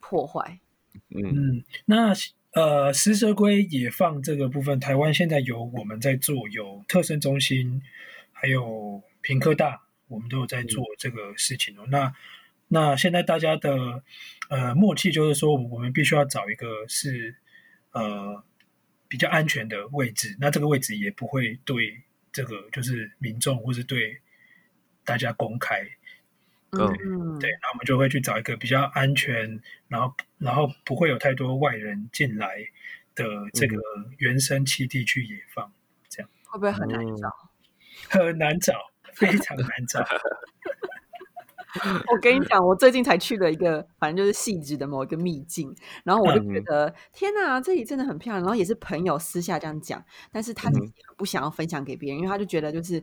[0.00, 0.60] 破坏？
[1.08, 2.12] 嗯，那
[2.52, 7.82] 呃，食蛇龟野放这个部分，台湾现在有我们在做，有特生中心，
[8.32, 11.86] 还有平科大，我们都有在做这个事情哦。
[11.88, 12.14] 那
[12.68, 14.02] 那现在大家的
[14.48, 17.36] 呃默契就是说，我们必须要找一个是。
[17.90, 18.44] 呃，
[19.08, 24.20] 比较安全的位置，那这个位置也不会对这个就是民众或是对
[25.06, 25.80] 大家公开，
[26.72, 32.56] 嗯，对，那我们就会去找一个比较安全，然后然后不会有太多外人进来
[33.14, 33.76] 的这个
[34.18, 35.72] 原生栖地去野放，
[36.08, 37.30] 这样会不会很难找？
[38.10, 38.74] 很难找，
[39.14, 40.04] 非常难找。
[42.10, 48.42] 我跟你讲，我最近才去了一个，反正就是细致的某一个秘境，然后我就觉得天哪，这里真的很漂亮。
[48.42, 50.02] 然后也是朋友私下这样讲，
[50.32, 53.02] 但是他自己不想要分享给别人，因为他就觉得就是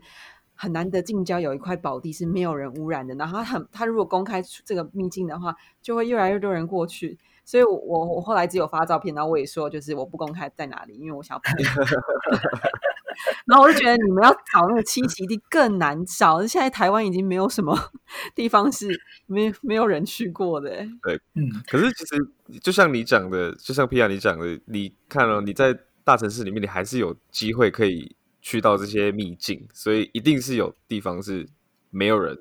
[0.55, 3.13] 很难得近郊有一块宝地是没有人污染的。
[3.15, 7.17] 然后他很，他如果公开这个秘境的话，就会越来越多人过去。
[7.43, 11.41] 所以我我我后来只有发照片，然后我也说就是我不公开在哪里，因为我想要。
[13.45, 17.73] 然后我就觉得你们要找那个栖息地更难找，现在台湾已经没有什么
[18.35, 18.89] 地方是
[19.25, 20.69] 没没有人去过的。
[21.01, 21.49] 对，嗯。
[21.67, 28.13] 可是其实就像你讲的，就像皮亚你讲的，你看了你在大城市里面，你还是有机会可以
[28.45, 31.47] 去到这些秘境，所以一定是有地方是
[31.89, 32.37] 没有人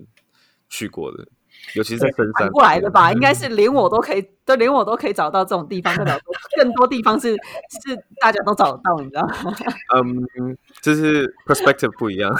[0.68, 1.26] 去过的。
[1.74, 6.20] 尤其是在深山过来的吧， 应该是连我都可以，都连我都可以找到这种地方，代表
[6.58, 9.54] 更多地方是是大家都找得到，你知道吗？
[9.96, 12.30] 嗯，就是 perspective 不一样。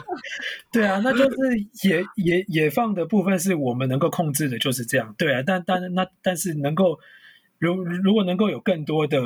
[0.72, 1.28] 对啊，那就是
[1.86, 5.14] 野野野放的部分是我们能够控制的，就是这样。
[5.18, 6.98] 对啊，但但那但是能够
[7.58, 9.18] 如如果能够有更多的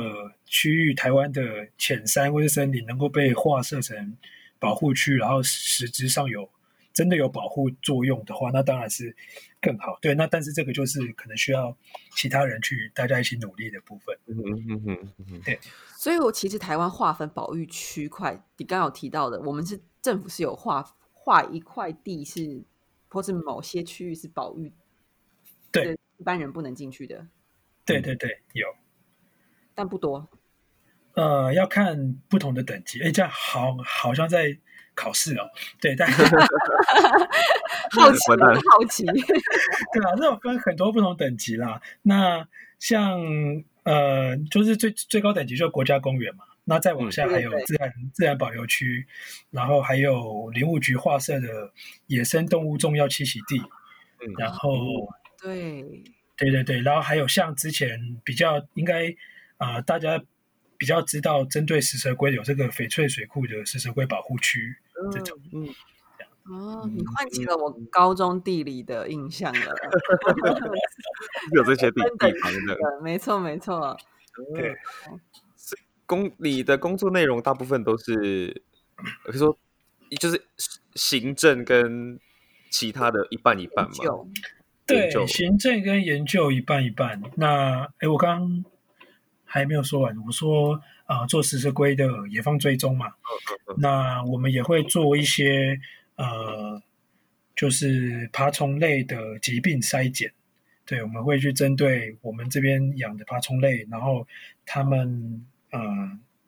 [0.45, 4.17] 区域，台湾的浅山或者森林能够被划设成
[4.59, 6.49] 保护区，然后实质上有。
[6.91, 9.15] 真的有保护作用的话，那当然是
[9.61, 9.97] 更好。
[10.01, 11.73] 对，那但是这个就是可能需要
[12.17, 14.17] 其他人去大家一起努力的部分。
[14.25, 14.35] 嗯
[14.67, 15.57] 嗯嗯嗯对，
[15.95, 22.61] 所以我其实台湾划分保育区块，你刚刚有提到的，我们是政府是有划划一块地是，
[23.07, 24.73] 或是某些区域是保育，
[25.71, 27.25] 对，一般人不能进去的。
[27.89, 28.67] 对对对，有，
[29.75, 30.27] 但不多。
[31.13, 33.01] 呃，要看不同的等级。
[33.01, 34.57] 哎，这样好，好像在。
[34.95, 35.47] 考试哦，
[35.79, 36.19] 对，但 好
[38.11, 38.19] 奇，
[38.69, 39.05] 好奇，
[39.93, 41.81] 对啊，那有分很多不同等级啦。
[42.01, 42.45] 那
[42.79, 43.17] 像
[43.83, 46.43] 呃，就是最最高等级就是国家公园嘛。
[46.65, 49.07] 那再往下还有自然自然保留区，
[49.51, 51.71] 然后还有林务局划设的
[52.07, 53.57] 野生动物重要栖息地。
[54.19, 54.69] 嗯，然后
[55.41, 56.03] 对，
[56.39, 59.13] 对对对，然后还有像之前比较应该
[59.57, 60.23] 啊，大家
[60.77, 64.77] 比较知道针对食蛇龟有这个翡翠水库的食蛇龟保护区。
[65.11, 65.67] 这种嗯
[66.51, 69.75] 哦，你唤起了我高中地理的印象了，
[71.53, 73.95] 有这些地地方的，没错没错。
[74.55, 74.75] 对，
[76.05, 78.63] 工你的工作内容大部分都是，
[79.25, 79.55] 可以说
[80.19, 80.43] 就是
[80.95, 82.19] 行政跟
[82.71, 83.91] 其他的一半一半嘛。
[84.89, 87.21] 对，行政跟研究一半一半。
[87.35, 88.65] 那哎，我刚
[89.45, 90.81] 还没有说完，我说。
[91.09, 93.07] 啊，做食蛇龟的野放追踪嘛，
[93.79, 95.79] 那我们也会做一些
[96.17, 96.79] 呃，
[97.55, 100.31] 就是爬虫类的疾病筛检。
[100.85, 104.27] 对，我们会去针对我们这边养的爬虫类，然后
[104.67, 105.79] 他们呃，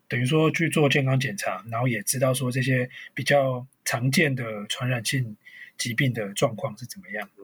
[0.06, 5.36] 等于说去做健康检查，然后也知道说这些比较常见的传染性
[5.76, 7.42] 疾病的状况是怎么样的。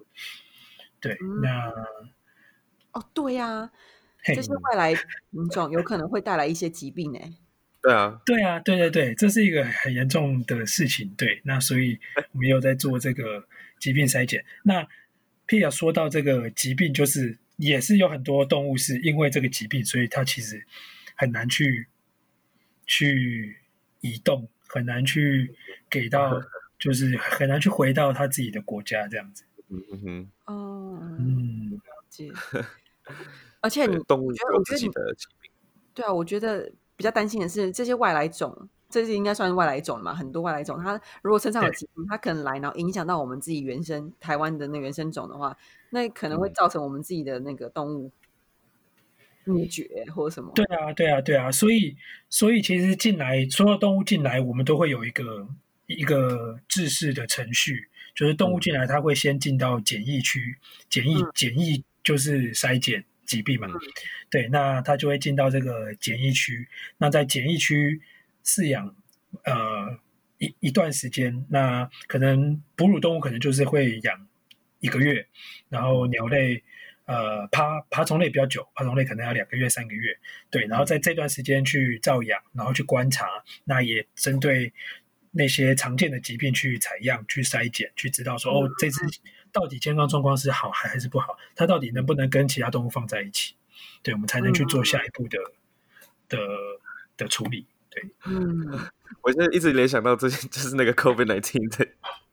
[1.00, 1.70] 对，那
[2.92, 3.70] 哦，对呀。
[4.24, 4.92] 这些外来
[5.30, 7.18] 品种有可能会带来一些疾病呢。
[7.80, 11.08] 对啊，对啊，对对对，这是一个很严重的事情。
[11.16, 11.98] 对，那所以
[12.32, 13.46] 我们有在做这个
[13.78, 14.44] 疾病筛检。
[14.64, 14.86] 那
[15.46, 20.66] Pia 说到这个疾病，就是也是有很多动物是因为这个疾病，所以它其实
[21.14, 21.86] 很难去
[22.84, 23.58] 去
[24.00, 25.54] 移动，很难去
[25.88, 26.42] 给到，
[26.78, 29.44] 就是很难去回到他自己的国家这样子。
[29.70, 32.30] 嗯哼，哦，嗯，了解。
[33.60, 34.90] 而且你，我觉得，我觉得你，
[35.94, 40.14] 对啊，我觉得比较担心的是这些外来种，这是应该算是外来种嘛？
[40.14, 45.56] 很多外来种，它如果身上有疾病，它可能来，然后影响到我们自己原生台湾的那原生种的话，
[45.90, 48.12] 那可能会造成我们自己的那个动物
[49.44, 50.52] 灭绝或者什么。
[50.54, 51.96] 对啊，对啊，对啊，所以，
[52.28, 55.48] 所以其实进来所有动物进来，我们都会有一个
[55.86, 60.58] 一个制式的程序，就是动物进来，它会先进到检疫区，
[60.90, 63.04] 检疫检疫就是筛检。
[63.28, 63.68] 疾病嘛，
[64.30, 66.66] 对，那它就会进到这个检疫区。
[66.96, 68.00] 那在检疫区
[68.42, 68.96] 饲养
[69.44, 69.98] 呃
[70.38, 74.26] 一一段时间，那可能哺乳动物可能就是会养
[74.80, 75.26] 一个月，
[75.68, 76.64] 然后鸟类
[77.04, 80.18] 呃爬爬虫类比较久，爬虫类可能要两个月三个月。
[80.48, 83.28] 对，然后在这段时间去照养，然后去观察，
[83.64, 84.72] 那也针对
[85.32, 88.98] 那些常见的疾病去采样、去筛检，去知道说哦这只。
[89.50, 91.34] 到底健康状况是好还还是不好？
[91.56, 93.54] 它到底能不能跟其他动物放在一起？
[94.02, 95.38] 对，我们才能去做下一步的
[96.28, 96.38] 的
[97.16, 97.66] 的处理。
[97.88, 98.78] 对，嗯，
[99.22, 101.86] 我现在一直联想到这些，就是那个 COVID nineteen 的，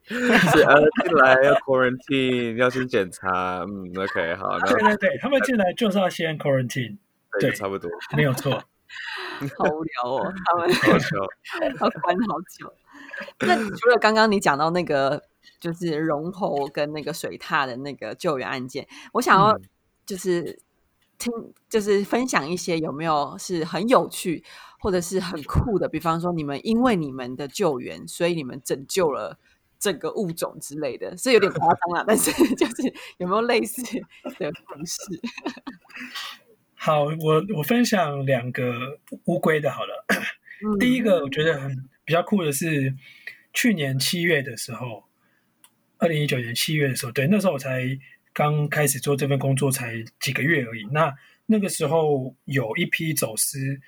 [0.03, 3.60] 是呃进来要 quarantine，要先检查。
[3.62, 4.60] 嗯，OK，好。
[4.60, 6.97] 对对对，他们进来就是要先 quarantine。
[7.39, 8.51] 对，差不多，没有错。
[9.58, 12.73] 好无聊哦，他们要关好久。
[13.39, 15.23] 那除了刚刚你讲到那个。
[15.60, 19.58] 就是龙猴跟那个水獭的那个救援案件，我想要
[20.06, 20.60] 就是
[21.17, 21.32] 听，
[21.69, 24.43] 就是分享一些有没有是很有趣
[24.80, 29.39] 或者是很酷的，比方说你们因为你们的救援，所以你们拯救了
[29.80, 35.01] 整个物种之类的，是有点夸张啊，但是 就是有没有类似的故事？
[36.75, 40.06] 好，我我分享两个乌龟的，好了。
[40.10, 42.96] 嗯 第一个我觉得很比较酷的是，
[43.52, 45.04] 去年七月的时候，
[45.98, 47.98] 二零一九年七月的时候，对，那时候我才
[48.32, 50.86] 刚开始做这份工作，才几个月而已。
[50.91, 51.13] 那
[51.48, 53.80] 那个时候有一批走私，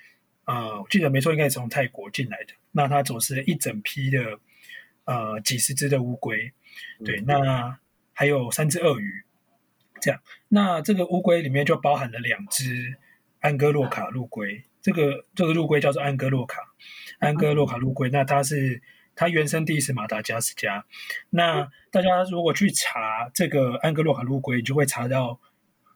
[0.44, 2.52] 呃，我记得没错，应该是从泰国进来的。
[2.72, 4.40] 那他走私了一整批的，
[5.04, 6.52] 呃，几十只的乌龟，
[7.04, 7.78] 对，嗯那
[8.12, 9.22] 还有三只鳄鱼，
[10.00, 10.20] 这样。
[10.48, 12.96] 那这个乌龟里面就包含了两只
[13.40, 16.62] 安哥洛卡陆龟，这个这个陆龟叫做安哥洛卡，
[17.18, 18.08] 安哥洛卡陆龟。
[18.08, 18.80] 那它是
[19.14, 20.86] 它原生地是马达加斯加。
[21.28, 25.38] 那大家如果去查这个安哥洛卡陆龟，你就会查到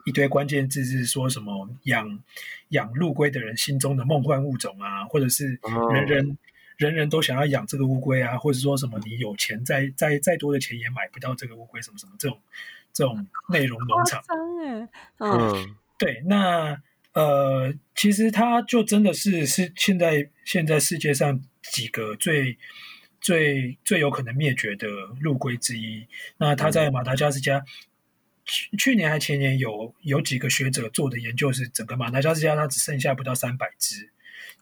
[0.05, 2.21] 一堆关键字，是说什么养
[2.69, 6.39] 养陆龟的人心中的梦幻物种啊，或者是哦人人。
[6.79, 12.41] 人人都想要养这个乌龟啊，或者说什么你有钱再再再多的钱也买不到这个乌龟，什么什么这种
[12.93, 14.21] 这种内容农场。
[15.21, 16.83] 嗯对，那
[17.15, 22.59] 呃，其实它就真的是是现在现在世界上几个最
[23.21, 24.89] 最最有可能灭绝的
[25.21, 26.07] 陆龟之一。
[26.39, 27.65] 那它在马达加斯加。
[28.45, 34.11] 去去年还前年有有几个学者做的研究是，整个马达加斯加它只剩下不到三百只，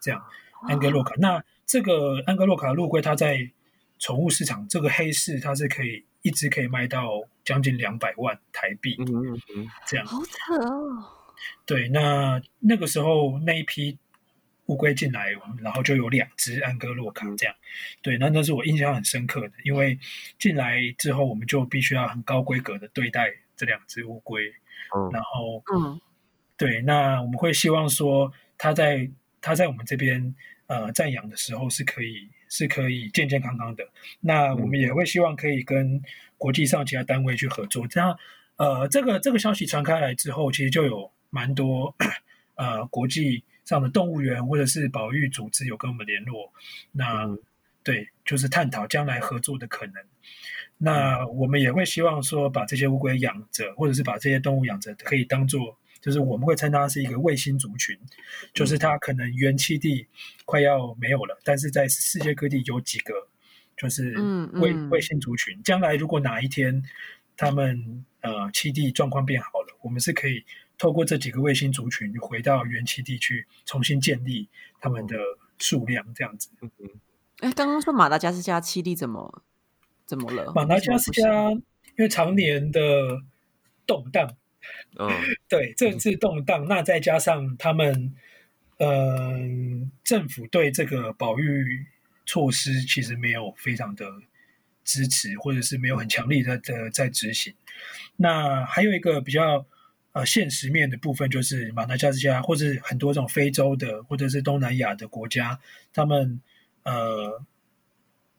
[0.03, 0.23] 这样
[0.69, 1.15] 安格洛卡。
[1.17, 3.51] 那这个安格洛卡陆龟，它在
[3.99, 7.09] 宠物市场这个黑市，它是可以一只可以卖到
[7.43, 10.05] 将近两百万台币嗯嗯嗯这样。
[10.05, 11.20] 好扯哦，
[11.67, 13.97] 对，那那个时候那一批
[14.67, 15.31] 乌龟进来，
[15.63, 17.55] 然后就有两只安哥洛卡这样。
[18.03, 19.99] 对，那那是我印象很深刻的，因为
[20.39, 24.49] 进来之后，我们就必须要很高规格的对待这两只乌龟，
[24.95, 26.01] 嗯然后嗯
[26.57, 30.35] 对，那我们会希望说，它在它在我们这边
[30.67, 33.85] 呃暂养的时候是可以是可以健健康康的。
[34.21, 36.03] 那我们也会希望可以跟
[36.37, 37.87] 国际上其他单位去合作。
[37.87, 38.17] 这样
[38.57, 41.95] 呃，这个这个消息传开来之后，其实就有蛮多
[42.57, 46.53] 呃国际上的动物园或者是保育组织有跟我们联络。
[46.93, 47.39] 那、嗯
[47.83, 49.95] 对，就是探讨将来合作的可能。
[50.77, 57.99] 那我们也会希望说，把这些乌龟养着，或者是把这些动物养着，可以当做，就是我们会称它是一个卫星族群，
[58.53, 60.07] 就是它可能原栖地
[60.45, 63.15] 快要没有了，但是在世界各地有几个，
[63.79, 64.15] 就是
[64.53, 65.59] 卫卫星族群。
[65.63, 66.83] 将来如果哪一天
[67.35, 70.45] 他们呃栖地状况变好了，我们是可以
[70.81, 74.49] 透过这几个卫星族群回到原栖地区重新建立
[74.81, 75.15] 他们的
[75.59, 76.49] 数量，这样子。
[76.63, 76.89] 嗯嗯
[77.41, 79.43] 哎，刚刚说马达加斯加栖地怎么
[80.07, 80.51] 怎么了？
[80.55, 81.61] 马达加斯加因
[81.99, 82.81] 为常年的
[83.87, 84.35] 动荡，
[84.99, 85.11] 嗯
[85.49, 88.15] 对政治动荡，那再加上他们，
[88.79, 91.85] 嗯、政府对这个保育
[92.25, 94.07] 措施其实没有非常的
[94.83, 97.55] 支持，或者是没有很强力的的在执行。
[98.17, 99.67] 那还有一个比较
[100.13, 105.59] 呃现实面的部分，就是马达加斯加或者很多这种非洲的或者是东南亚的国家，
[105.93, 106.41] 他们
[106.83, 107.43] 呃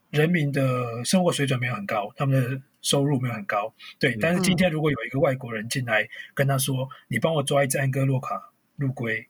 [0.09, 3.73] 人民的生活水准没有很高，他们的收入没有很高。
[3.97, 9.27] 对，但是今天如果有一个外国人进来跟他说：“你帮我抓一只安哥洛卡陆龟，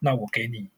[0.00, 0.68] 那我给你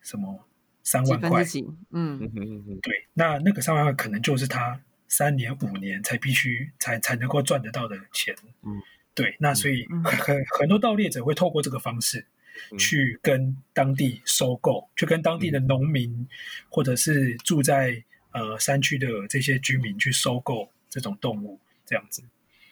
[0.00, 0.48] 什么
[0.82, 1.86] 三万块几分之？”几？
[1.90, 8.34] 嗯嗯嗯嗯对，那那个三万块可能就是他三年五年才必须才才能够赚得到的钱。
[8.62, 8.80] 嗯，
[9.14, 12.26] 对，那所以嗯很很很多盗猎者会透过这个方式
[12.70, 12.78] 嗯。
[12.78, 16.26] 去跟当地收购，去跟当地的农民
[16.68, 22.22] 或者是住在呃山区的这些居民去收购这种动物，这样子。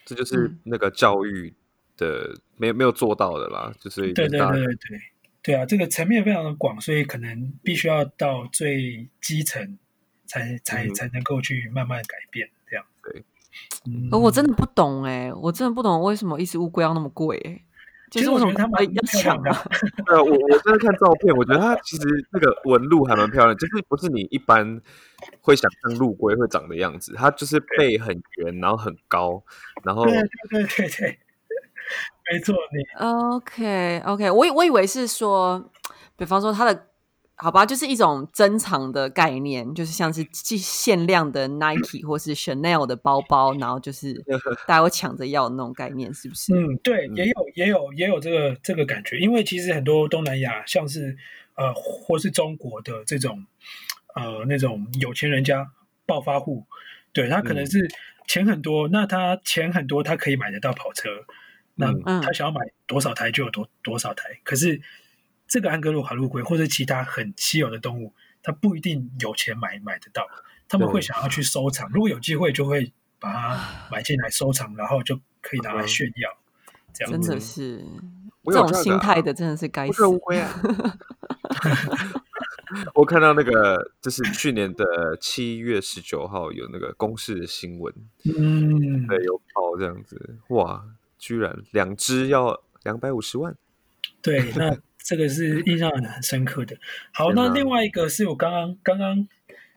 [0.05, 0.59] 这就是嗯。
[0.65, 1.53] 那个教育
[1.97, 5.01] 的没有没有做到的啦，就是对对对对对。
[5.43, 9.79] 对啊，这个层面非常的广，所以可能必须要到最基层
[10.27, 10.95] 才才嗯。
[10.95, 12.49] 才能够去慢慢改变
[14.13, 17.63] 我真的不懂哎，我真的不懂为什么一只乌龟要那么贵哎，
[18.11, 19.65] 就其实我是为什么觉得它蛮要抢啊？
[20.07, 24.81] 对啊，我我真的看照片，我觉得它其实那个纹路还蛮漂亮，就是不是你一般
[25.41, 29.43] 会想象陆龟会长的样子，它就是背很圆，然后很高，
[29.83, 31.19] 然后对对对对对，
[32.33, 35.71] 没错，你 OK OK，我以我以为是说，
[36.17, 36.87] 比方说它的
[37.43, 44.15] 好吧，就是一种珍藏的概念，就是像是既限量的 Nike 或是 Chanel 的包包，然后就是
[44.69, 46.55] 大家会抢着要的那种概念，是不是？
[46.55, 47.17] 嗯，对，嗯。
[47.17, 51.17] 也有也有也有这个这个感觉，因为其实很多东南亚，像是
[51.55, 53.47] 呃或是中国的这种
[54.15, 55.71] 呃那种有钱人家
[56.07, 56.67] 暴发户，
[57.13, 57.67] 对他可能嗯。
[57.67, 57.89] 是
[58.27, 61.09] 钱很多，那他钱很多，他可以买得到跑车，
[61.75, 62.21] 那嗯。
[62.23, 64.81] 他想要买多少台就有多多少台，可是
[65.51, 70.27] 这个安格鲁海陆龟或者其他很稀有的动物，它不一定有钱买买得到，
[70.69, 76.31] 他们对会想要去收藏，如果有机会就会把它买进来收藏，然后就可以拿来嗯炫耀。
[76.93, 77.85] 这样真子，的是
[78.45, 80.07] 这种心态的真的是该死。
[80.07, 80.53] 乌龟啊。
[82.95, 87.93] 我看到那个，就是去年的七月十九号有那个公示的新闻，
[88.25, 90.85] 嗯，对，有报这样子，哇，
[91.19, 93.57] 居然两只要两百五十万，
[94.23, 96.77] 对，那这个是印象很深刻的。
[97.13, 99.29] 好，那另外一个是我刚刚刚刚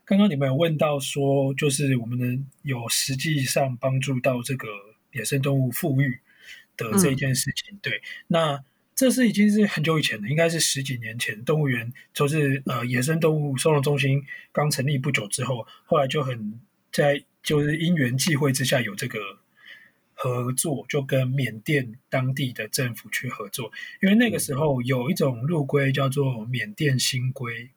[0.04, 4.68] 刚刚你们有问到说，就是我们能有实际上帮助到这个
[5.12, 6.20] 野生动物富裕
[6.76, 7.78] 的这一件事情。
[7.82, 8.62] 对，那
[8.94, 14.22] 这是已经是很久以前了，应该是十几年前，动物园就是呃野生动物收容中心
[14.52, 16.60] 刚成立不久之后，后来就很
[16.92, 19.18] 在就是因缘际会之下有这个
[20.14, 27.70] 合作，就跟缅甸当地的政府去合作，因为那个时候有一种陆龟叫做缅甸新龟，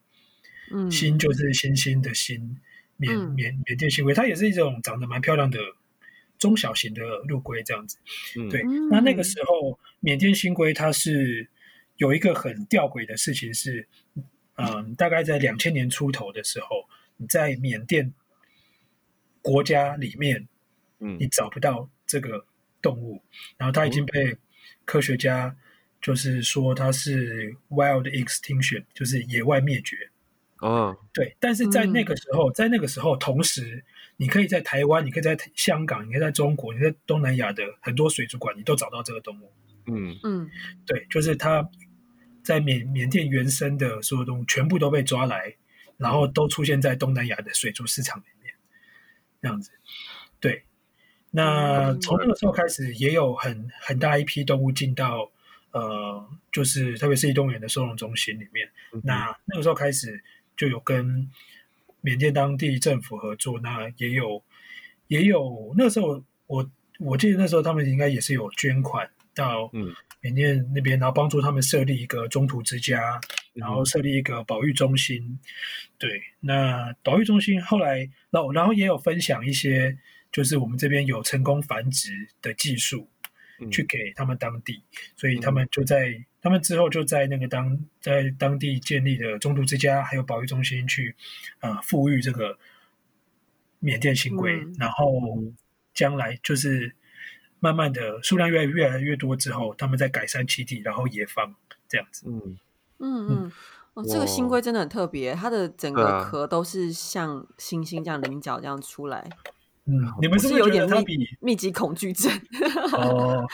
[0.71, 2.59] 嗯，新就是新星的新，
[2.95, 3.33] 缅嗯。
[3.33, 5.59] 缅缅甸新龟，它也是一种长得蛮漂亮的
[6.37, 7.97] 中小型的陆龟这样子。
[8.37, 8.89] 嗯，对，嗯。
[8.89, 11.49] 那那个时候缅甸新龟它是
[11.97, 13.87] 有一个很吊诡的事情是，
[14.55, 18.13] 嗯，大概在两千年出头的时候，你在缅甸
[19.41, 20.47] 国家里面，
[20.99, 21.17] 嗯。
[21.19, 22.45] 你找不到这个
[22.81, 23.21] 动物，
[23.57, 24.37] 然后它已经被
[24.85, 25.55] 科学家
[26.01, 30.09] 就是说它是 wild extinction，就是野外灭绝。
[30.59, 33.83] 哦，对，但是在那个嗯时候，在那个时候，同时
[34.15, 39.51] 你可以在台湾，你可以在香港，你可以在中国，你在东南亚的很多水族馆，你都找到这个动物。
[39.85, 40.49] 嗯嗯
[40.87, 41.69] 对，就是它
[42.43, 45.55] 在缅缅甸原生的所有动物全部都被抓来，
[45.97, 48.51] 然后都出现在东南亚的水族市场里面，
[49.39, 49.69] 这样子。
[50.39, 50.63] 对，
[51.37, 55.29] 那嗯从那个时候开始，也有很很大一批动物进到
[55.71, 58.67] 呃，就是特别是动物园的收容中心里面。
[58.91, 60.23] 嗯那那个时候开始
[60.55, 61.29] 就有跟
[62.01, 64.41] 缅甸当地政府合作，那也有
[65.07, 66.67] 也有那时候我
[66.99, 73.21] 我记得那时候他们应该也是有捐款到嗯缅甸那边，然后帮助他们设立一个中途之家，
[73.53, 75.39] 然后设立一个保育中心。
[75.99, 76.09] 对，
[76.39, 79.95] 那保育中心后来，然后然后也有分享一些，
[80.31, 83.07] 就是我们这边有成功繁殖的技术，
[83.59, 84.83] 嗯去给他们当地，
[85.15, 91.15] 所以他们就在他们之后就在那个当在当地建立的中途之家还有保育中心去
[91.59, 92.57] 呃富裕这个
[93.79, 94.75] 缅甸新龟，嗯。
[94.77, 95.11] 然后
[95.93, 96.95] 将来就是
[97.59, 101.55] 慢慢的数量越来越来越多之后，他们在改善栖地，然后野放
[101.87, 102.25] 这样子。
[102.27, 102.59] 嗯。
[102.99, 103.51] 嗯嗯。
[103.95, 104.49] 哦，这个新哇。
[104.51, 109.27] 龟真的很特别，它的整个壳都是像星星这样菱角这样出来，
[109.87, 112.31] 嗯，你们是不是是有点密觉得它比密集恐惧症。
[112.93, 113.45] 哦，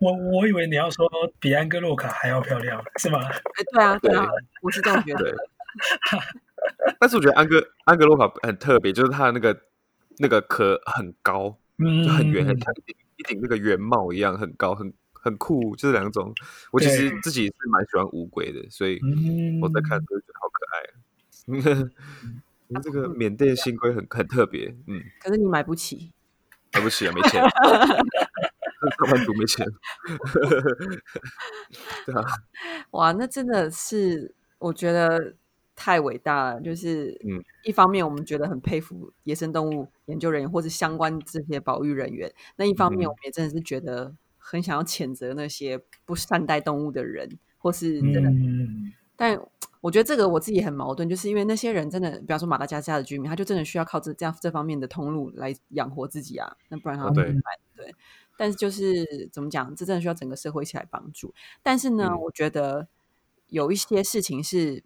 [0.00, 1.08] 我我我以为你要说
[1.40, 3.20] 比安哥洛卡还要漂亮，是吗？
[3.24, 3.38] 哎，
[3.72, 4.28] 对啊，对啊，
[4.62, 5.34] 我是这样觉得。。
[7.00, 9.58] 但是我觉得安哥安格洛卡很特别，就是它的那个
[10.18, 16.34] 那个壳很高，嗯，就很圆，很像一顶一顶那个圆帽一样，很高，很很酷，就是两种。
[16.70, 20.80] 我其实自己是蛮喜欢乌龟的，所以嗯，我在看都觉得好可爱。
[22.68, 26.12] 嗯这个缅甸新龟很很特别，嗯，可是你买不起，
[26.72, 27.42] 买不起啊，没钱，
[28.98, 29.66] 上班族没钱。
[32.06, 32.24] 对啊，
[32.92, 35.34] 哇，那真的是我觉得
[35.76, 36.60] 太伟大了。
[36.60, 48.30] 就是，嗯一方面我们觉得很佩服野生动物研究人员或者相关这些保育人员，那一方面嗯我们也真的是觉得很想要谴责那些不善待动物的人，或是真的。
[48.30, 49.40] 嗯，但
[49.84, 57.58] 我觉得这个我自己很矛盾，就是因为那些人真的，比方说马达加斯加的居民，他就真的需要靠这这样这方面的通路来养活自己啊，那不然他哦对会怎么办？
[57.76, 57.94] 对。
[58.38, 61.34] 但是就是怎么讲，这真的需要整个社会一起来帮助。
[61.62, 62.88] 但是呢，嗯我觉得
[63.48, 64.82] 有一些事情是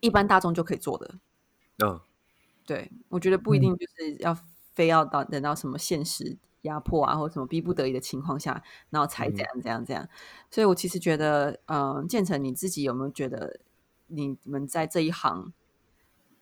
[0.00, 1.16] 一般大众就可以做的。
[1.84, 2.00] 嗯
[2.64, 4.38] 对我觉得不一定就是要
[4.72, 10.08] 非要到等到什么现实压迫啊，或者什么逼不得已的情况下，然后才嗯怎样这样这样。
[10.50, 13.60] 所以我其实觉得，嗯、建成你自己有没有觉得
[14.08, 15.52] 你们在这一行，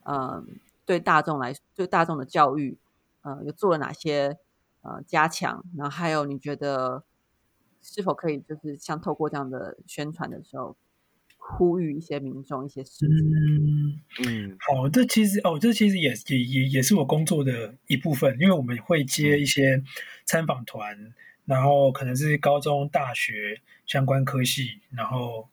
[0.04, 2.78] 嗯、对大众来，对大众的教育，
[3.22, 4.38] 呃，有做了哪些
[4.82, 5.64] 呃加强？
[5.76, 7.04] 然后还有你觉得
[7.82, 10.76] 是否可以就是像透过这样的宣传的时候，
[11.38, 13.08] 呼吁一些民众一些事情？
[13.08, 19.82] 嗯，嗯好，这其实哦，这其实也也也也是我工作的一部分，因为我们会接一些
[20.24, 21.12] 参访团，
[21.44, 25.48] 然后可能是高中、大学相关科系，然后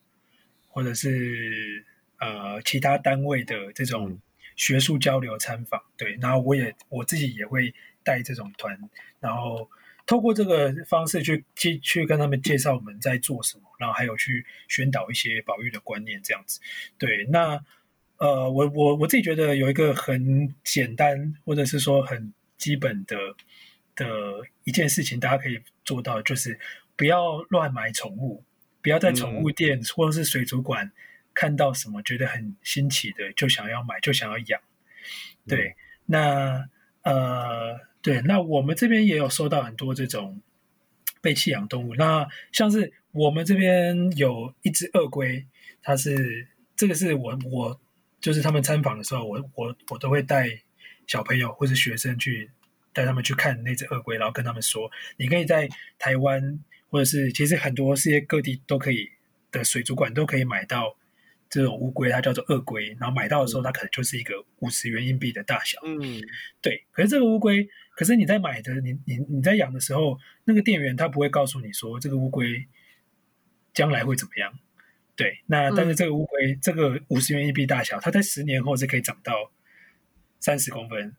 [0.70, 1.86] 或者是
[2.24, 4.22] 呃其他单位的这种嗯
[4.56, 8.78] 学术交流参访，对，然后我也我自己也会带这种团，
[9.20, 9.68] 然后
[10.06, 16.60] 透过这个方式去去去跟他们介绍我们在做什么，然后还有去宣导一些保育的观念，这样子。
[16.98, 17.60] 对，那
[18.18, 23.18] 呃，我我我自己觉得有一个很简单，或者是说很基本的
[23.96, 24.06] 的
[24.66, 26.60] 一件事情，大家可以做到，就是
[26.96, 28.44] 不要乱买宠物，
[28.82, 30.92] 不要在宠物店或者是水族馆
[31.34, 34.62] 看到什么觉得很新奇的就想要买，就想要养。
[35.48, 35.76] 对，
[36.06, 36.70] 那
[37.02, 40.42] 呃，对，那我们这边也有收到很多这种
[41.22, 41.96] 被弃养动物。
[41.96, 45.46] 那像是我们这边有一只鳄龟，
[45.82, 47.82] 它是这个是我我
[48.22, 50.62] 就是他们参访的时候，我我我都会带
[51.08, 52.50] 小朋友或是学生去
[52.94, 55.68] 带他们去看那只鳄龟，然后跟他们说，你可以在
[56.00, 56.60] 台湾
[56.90, 59.10] 或者是其实很多世界各地都可以
[59.52, 60.96] 的水族馆都可以买到。
[61.54, 65.80] 这种乌龟它叫做鳄龟，然后买到的时候它可能就是一个五十元硬币的大小。
[65.86, 66.20] 嗯，
[66.64, 66.84] 对。
[66.92, 72.66] 可是这个乌龟，可是你在买的，你你你在养的时候，那个店员他不会告诉你说这个乌龟
[73.72, 74.52] 将来会怎么样。
[75.16, 79.52] 对，那但是这个乌龟这个五十元硬币大小，它在十年后是可以长到
[80.40, 81.16] 三十公分，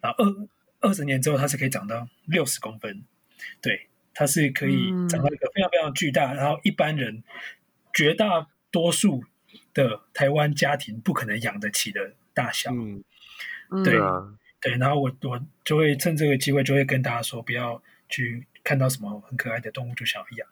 [0.00, 3.04] 然后二二十年之后它是可以长到六十公分。
[3.60, 7.22] 对，它是可以长到一个非常非常巨大，然后一般人
[7.92, 9.22] 绝大多数。
[9.74, 13.02] 的台湾家庭不可能养得起的大小，嗯，
[13.84, 14.00] 对。
[14.60, 20.48] 对，然后我我就会趁这个机会，就会跟大家说，不要去看到什么很可爱的动物就想要养，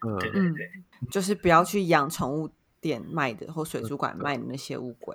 [0.00, 0.70] 嗯，对对对，
[1.10, 2.50] 就是不要去养宠物
[2.80, 5.14] 店卖的或水族馆卖的那些乌龟。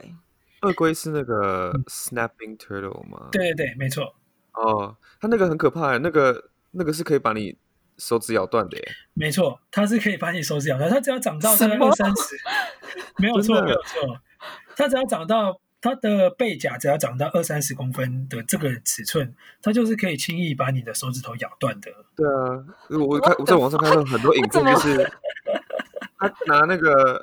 [0.61, 3.29] 鳄龟是那个 snapping turtle 吗？
[3.31, 4.13] 对对对，没错。
[4.53, 7.57] 哦，它那个很可怕，那个那个是可以把你
[7.97, 8.91] 手指咬断的耶。
[9.13, 12.35] 没错，它是可以把你手指咬断，它只要长到大概二三十。
[13.17, 14.19] 没有错，没有错。
[14.75, 21.91] 它只要长到它的背甲，只要长到二三十公分的这个尺寸，它就是可以轻易把你的手指头咬断的。
[22.15, 25.11] 对啊，我看我在网上看到很多影片，就是
[26.17, 27.21] 他拿那个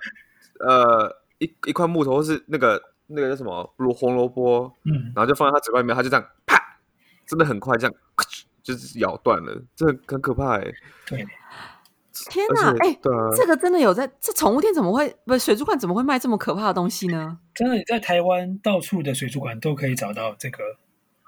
[0.61, 6.79] 呃一一块木头，或是那个那个叫什么萝红萝卜，嗯，然后就放在他嘴巴里面，他就这样啪，
[7.27, 7.95] 真的很快，这样
[8.63, 10.73] 就是咬断了，这很可怕哎。
[11.07, 11.27] 对。
[12.31, 12.71] 天哪！
[12.81, 12.99] 哎，
[13.35, 17.39] 这个真的有在这宠物店怎么会不水族馆怎么会卖这么可怕的东西呢？
[17.55, 20.63] 真的，你在台湾到处的水族馆都可以找到这个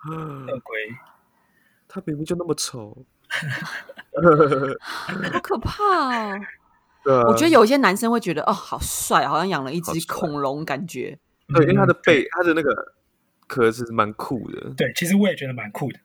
[0.06, 0.76] 鳄龟，
[1.88, 2.94] 它明明就那么丑，
[5.32, 6.38] 好可怕哦！
[7.02, 11.18] 对，我觉得有一些男生会觉得哦，好帅，好像养了一只恐龙，感觉。
[11.54, 12.94] 对，因为它的背，它的那个
[13.46, 14.72] 壳是蛮酷的。
[14.76, 15.98] 对，其实我也觉得蛮酷的。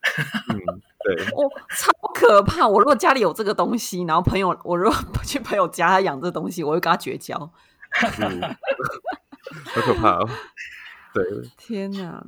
[0.50, 0.82] 嗯。
[1.02, 2.68] 对，我超可怕！
[2.68, 8.12] 我如果家里有这个东西，然后朋友，我如果去朋友家他养这东西，我会跟他绝交，好
[9.82, 10.30] 可怕哦！
[11.14, 11.24] 对，
[11.58, 12.22] 天哪！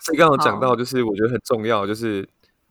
[0.00, 2.26] 所以刚刚讲到，就是我觉得很重要，就是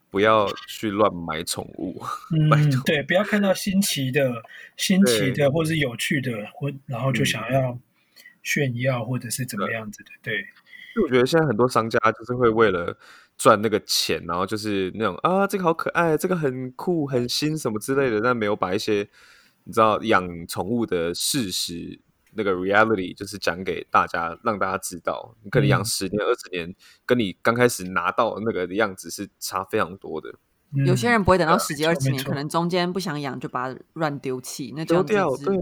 [0.10, 2.02] 不要去乱买宠物。
[2.34, 4.42] 嗯，对，不要看到新奇的、
[4.76, 7.78] 新奇的或者是有趣的，或然后就想要
[8.42, 10.10] 炫耀或者是怎么样子的。
[10.24, 10.48] 对，
[10.96, 12.98] 因为我觉得现在很多商家就是会为了。
[13.36, 19.10] 赚那个钱，然后就是那种啊，这个好可爱，这个很酷、很新什么之类的，但没有把一些
[19.64, 22.00] 你知道养宠物的事实
[22.34, 26.76] 那个 reality 就是讲给大家，让大家知道，你可能养十年、二十年，
[27.08, 30.36] 跟你刚开始拿到那个的样子是差非常多的。
[30.86, 35.58] 有些人不会等到十几、二十年，可能中间不想养就把它乱丢弃，那丢掉，对，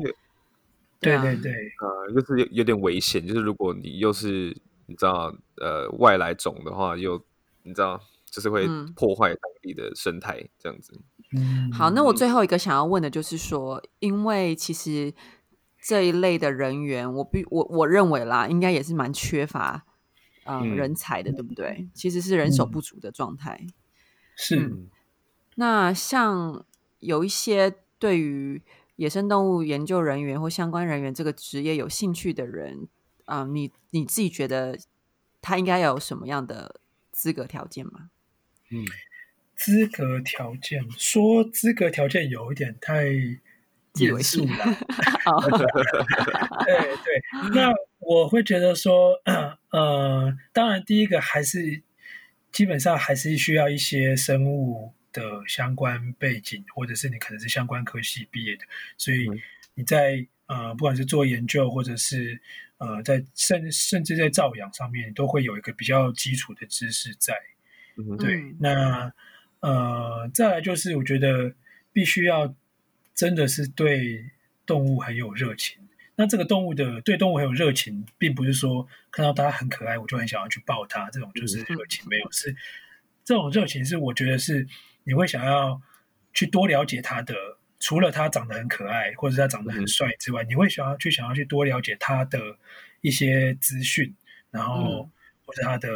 [1.00, 4.56] 对对对，呃，就是有有点危险，就是如果你又是
[4.92, 7.24] 你知道呃外来种的话，又
[7.64, 11.00] 你知道，就是会破坏当地的生态，这样子。
[11.72, 15.14] 好，那我最后一个想要问的就是说，因为其实
[15.82, 19.86] 这一类的人员，我必我我认为啦，应该也是蛮缺乏
[20.44, 21.88] 嗯人才的，对不对？
[21.94, 23.66] 其实是人手不足的状态。
[24.36, 24.88] 是。
[25.56, 26.66] 那像
[27.00, 28.62] 有一些对于
[28.98, 32.88] 野生动物研究人员或相关人员这个职业有兴趣的人，
[33.32, 34.78] 啊，你你自己觉得
[35.42, 36.80] 他应该要有什么样的？
[37.14, 38.10] 资格条件吗？
[38.72, 38.86] 嗯，
[39.54, 43.04] 资格条件说资格条件有一点太
[43.96, 44.66] 严肃了。
[46.66, 47.22] 对对，
[47.54, 47.70] 那
[48.00, 49.22] 我会觉得说，
[49.70, 51.84] 呃，当然第一个还是
[52.52, 58.64] 基本上还是需要一些生物的相关背景，或者是你可能是相关科系毕业的，
[58.98, 59.30] 所以
[59.76, 62.42] 你在呃，不管是做研究或者是。
[62.82, 67.36] 呃，在甚甚至在照养上面，都会有一个比较基础的知识在。
[68.18, 69.14] 对，那
[69.60, 71.54] 呃，再来就是我觉得
[71.94, 72.56] 必须要
[73.14, 74.32] 真的是对
[74.66, 75.78] 动物很有热情。
[76.16, 82.04] 那这个动物的对动物很有热情，并不是说看到它很可爱，我就很想要去抱它，这种就是热情。
[82.10, 82.56] 没有，是
[83.24, 84.68] 这种热情是我觉得是
[85.04, 85.80] 你会想要
[86.34, 87.36] 去多了解它的。
[87.82, 92.40] 除了他长得很可爱，或者他长得很帅之外，你会想要去想要去多了解他的
[93.02, 94.16] 一些资讯，
[94.52, 95.10] 然后
[95.46, 95.90] 或者他的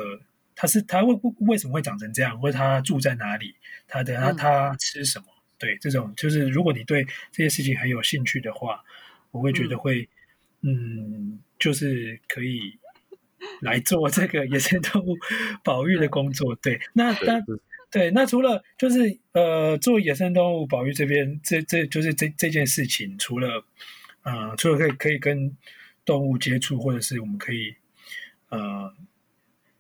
[0.56, 1.18] 他是他为
[1.48, 3.56] 为什么会长成这样，或者他住在哪里，
[3.88, 5.26] 他的他他吃什么，
[5.60, 8.84] 对，这种就是如果你对这些事情很有兴趣的话，
[9.32, 10.10] 我会觉得会，
[10.62, 12.80] 嗯，就是可以
[13.62, 15.16] 来做这个野生动物
[15.64, 16.56] 保育的工作。
[16.56, 17.40] 对，那那
[17.96, 23.64] 对，那除了就是呃做野生动物保育这边，这这就是这这件事情，除了
[24.24, 25.56] 呃除了可以可以跟
[26.04, 27.74] 动物接触，或者是我们可以
[28.50, 28.94] 呃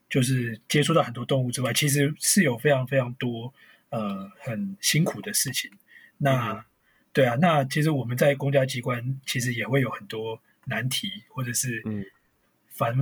[0.10, 3.54] 就是接触到很多动物之外，其实是有非常非常多
[3.90, 5.70] 呃很辛苦的事情。
[6.18, 6.66] 那
[7.12, 12.06] 对啊，那其实我们在公家机关其实也会有很多难题，或者是嗯
[12.70, 12.96] 繁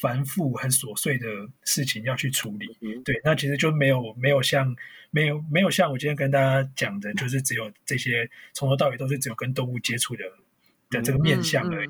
[0.00, 1.26] 繁复很琐碎的
[1.64, 2.66] 事情要去处理。
[3.04, 4.74] 对，那其实就没有没有像
[5.10, 10.24] 没有没有像我今天跟大家讲的，就是只有这些从头到尾都是只有跟动物接触的
[10.90, 11.88] 的这个面向而已。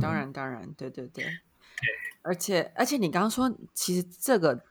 [0.00, 1.32] 当然，当然，对对对，对。
[2.22, 4.62] 而且而且，你刚刚说，其实这个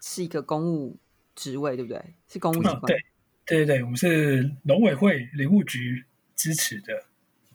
[0.00, 0.98] 是一个公务
[1.34, 2.14] 职位，对不对？
[2.28, 2.80] 是公务机关。
[2.80, 3.04] 对
[3.46, 7.04] 对对，我们是农委会林务局支持的。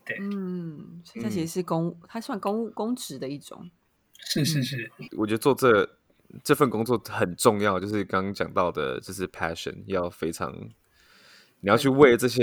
[0.03, 3.69] 对，嗯，它其实是公，它算公务公职的一种。
[4.25, 5.89] 是是是，我觉得做这
[6.43, 10.53] 这份工作很重要，就是刚刚讲到的，就是 passion 要非常，
[11.59, 12.41] 你要去为这些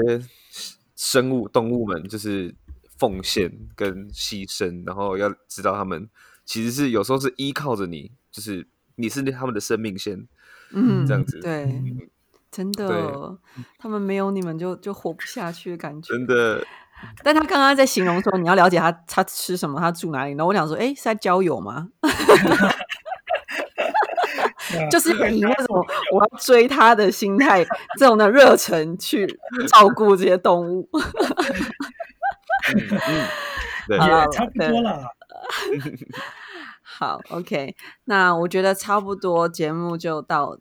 [0.96, 2.54] 生物动物们，就是。
[2.98, 6.10] 奉献跟牺牲，然后要知道他们
[6.44, 8.66] 其实是有时候是依靠着你，就是
[8.96, 10.26] 你是他们的生命线，
[10.72, 11.80] 嗯，这样子，对，
[12.50, 13.38] 真的，
[13.78, 16.66] 他们没有你们就就活不下去的感觉，真的。
[17.22, 21.88] 但他刚刚在形容说你要了解他他吃什么，他住哪里，然后我想说，哎，是在交友吗？
[24.90, 27.64] 就是以那种我要追他的心态，
[27.98, 29.26] 这种的热忱去
[29.68, 30.88] 照顾这些动物。
[33.88, 33.98] 也
[34.30, 35.02] 差不多了。
[36.82, 37.74] 好，OK，
[38.04, 40.58] 那我觉得差不多，节目就到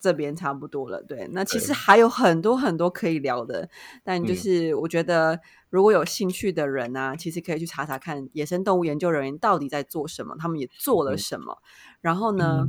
[0.00, 1.00] 这边差不多了。
[1.02, 3.68] 对，那其实还有很多很多可以聊的，
[4.02, 5.38] 但就是我觉得
[5.70, 11.62] 如果有兴趣的人呢，其实可以去查查看野生动物研究人员到底在做什么，他们也做了什么。
[12.00, 12.68] 然后呢，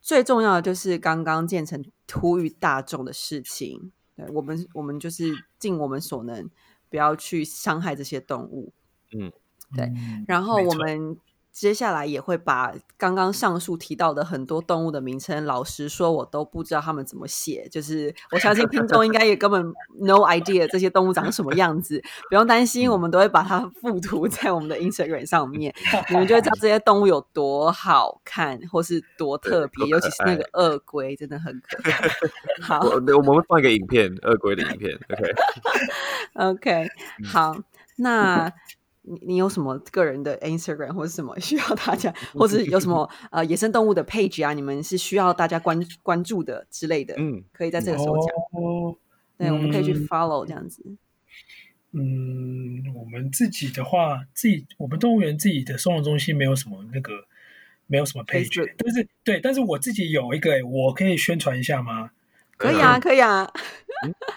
[0.00, 6.50] 最重要的就是刚刚建成呼吁大众的事情，对我们，我们就是尽我们所能。
[6.90, 8.72] 不要去伤害这些动物，
[9.16, 9.30] 嗯，
[9.76, 9.92] 对。
[10.26, 11.16] 然后我们
[11.60, 17.68] 接下来也会把刚刚上述提到的很多动物的名称，老实说，我都不知道他们怎么写。
[17.70, 19.62] 就是我相信听众应该也根本
[20.00, 25.70] no idea 这些动物长什么样子，不用担心，我们都会把它附图在我们的 Instagram 上面，
[26.08, 29.86] 你们就会知道这些动物有多好看，或是多特别。
[29.86, 32.08] 尤其是那个鳄龟，真的很可爱。
[32.64, 34.98] 好，我我们会放一个影片，鳄龟的影片。
[36.34, 36.86] OK。
[36.86, 36.88] OK，
[37.30, 37.54] 好，
[37.96, 38.50] 那
[39.02, 44.52] 你你有什么个人的 Instagram 或者什么需要大家， 或者有什么呃野生动物的 page 啊？
[44.52, 47.14] 你们是需要大家关关注的之类的？
[47.16, 48.34] 嗯，可以在这个时候讲。
[49.38, 50.84] 对，我们可以去 follow 这样子。
[51.92, 57.12] 嗯，我们自己的话，自己我们动物园自己的收容中心没有什么那个，
[57.86, 62.10] 没有什么 page，但是对，但是我自己有一个，我可以宣传一下吗？
[62.60, 63.50] 可以啊，可以啊。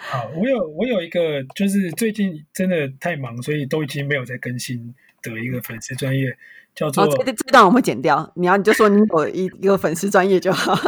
[0.10, 6.34] 好，我有我有一个，就是最近真的太忙，所以都已经没有在更新的一个粉丝专业，
[6.74, 8.32] 叫做这这段我们剪掉。
[8.38, 10.74] 你要你就说你有一一个粉丝专业就好。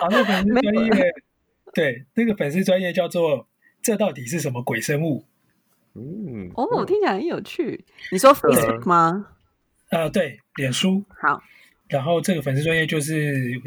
[0.00, 0.90] 好，那粉丝专业，
[1.74, 3.46] 对，那个粉丝专业叫做
[3.82, 5.26] 这到底是什么鬼生物？
[5.94, 7.84] 嗯，哦，听起来很有趣。
[8.10, 9.26] 你说 Facebook 吗？
[9.90, 11.04] 呃，对，脸书。
[11.20, 11.42] 好，
[11.88, 13.60] 然后这个粉丝专业就是。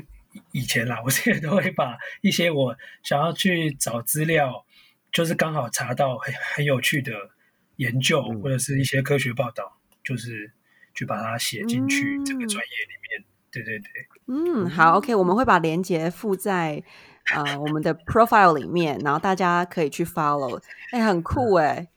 [0.51, 4.65] 以前啦， 我现在都会把一些我想要去找资料，
[5.11, 7.11] 就是刚好查到很很有趣的
[7.77, 10.51] 研究或者是一些科学报道，就是
[10.93, 13.25] 去把它写进去这个专业里面。
[13.51, 13.87] 对对对，
[14.27, 16.83] 嗯，好，OK，我们会把链接附在
[17.33, 20.61] 呃我们的 profile 里面，然后大家可以去 follow。
[20.91, 21.87] 哎，很酷哎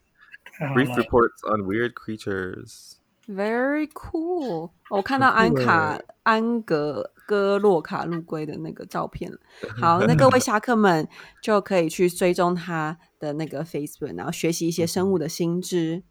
[0.61, 2.93] ！Brief reports on weird creatures.
[3.27, 4.71] Very cool！
[4.89, 7.11] 我看到安卡安格。
[7.29, 9.31] 哥洛卡陆龟的那个照片
[9.79, 11.07] 好，那各位侠客们
[11.43, 16.03] 就可以去追踪他的那个 Facebook，然后学习一些生物的新知。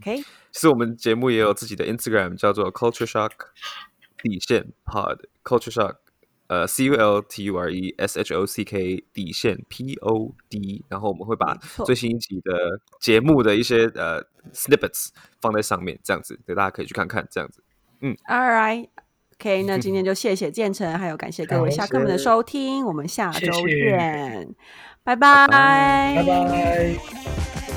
[0.00, 0.16] OK，
[0.50, 3.30] 其实我们节目也有自己的 Instagram，叫做 Culture Shock
[4.18, 5.96] 底线 Pod，Culture Shock，
[6.48, 11.54] 呃，C U L T U R E S H O C K 底线 P O D，然后我们会把
[11.86, 17.62] 最新一集的节目的一些呃 snippets 放在上面，这样子，对大家可以去看看，这样子。
[18.00, 18.88] 嗯，All right。
[19.40, 24.54] OK，那今天就谢谢建成，还有感谢各位下客们的收听，我们下周见，
[25.02, 27.69] 拜拜，拜拜。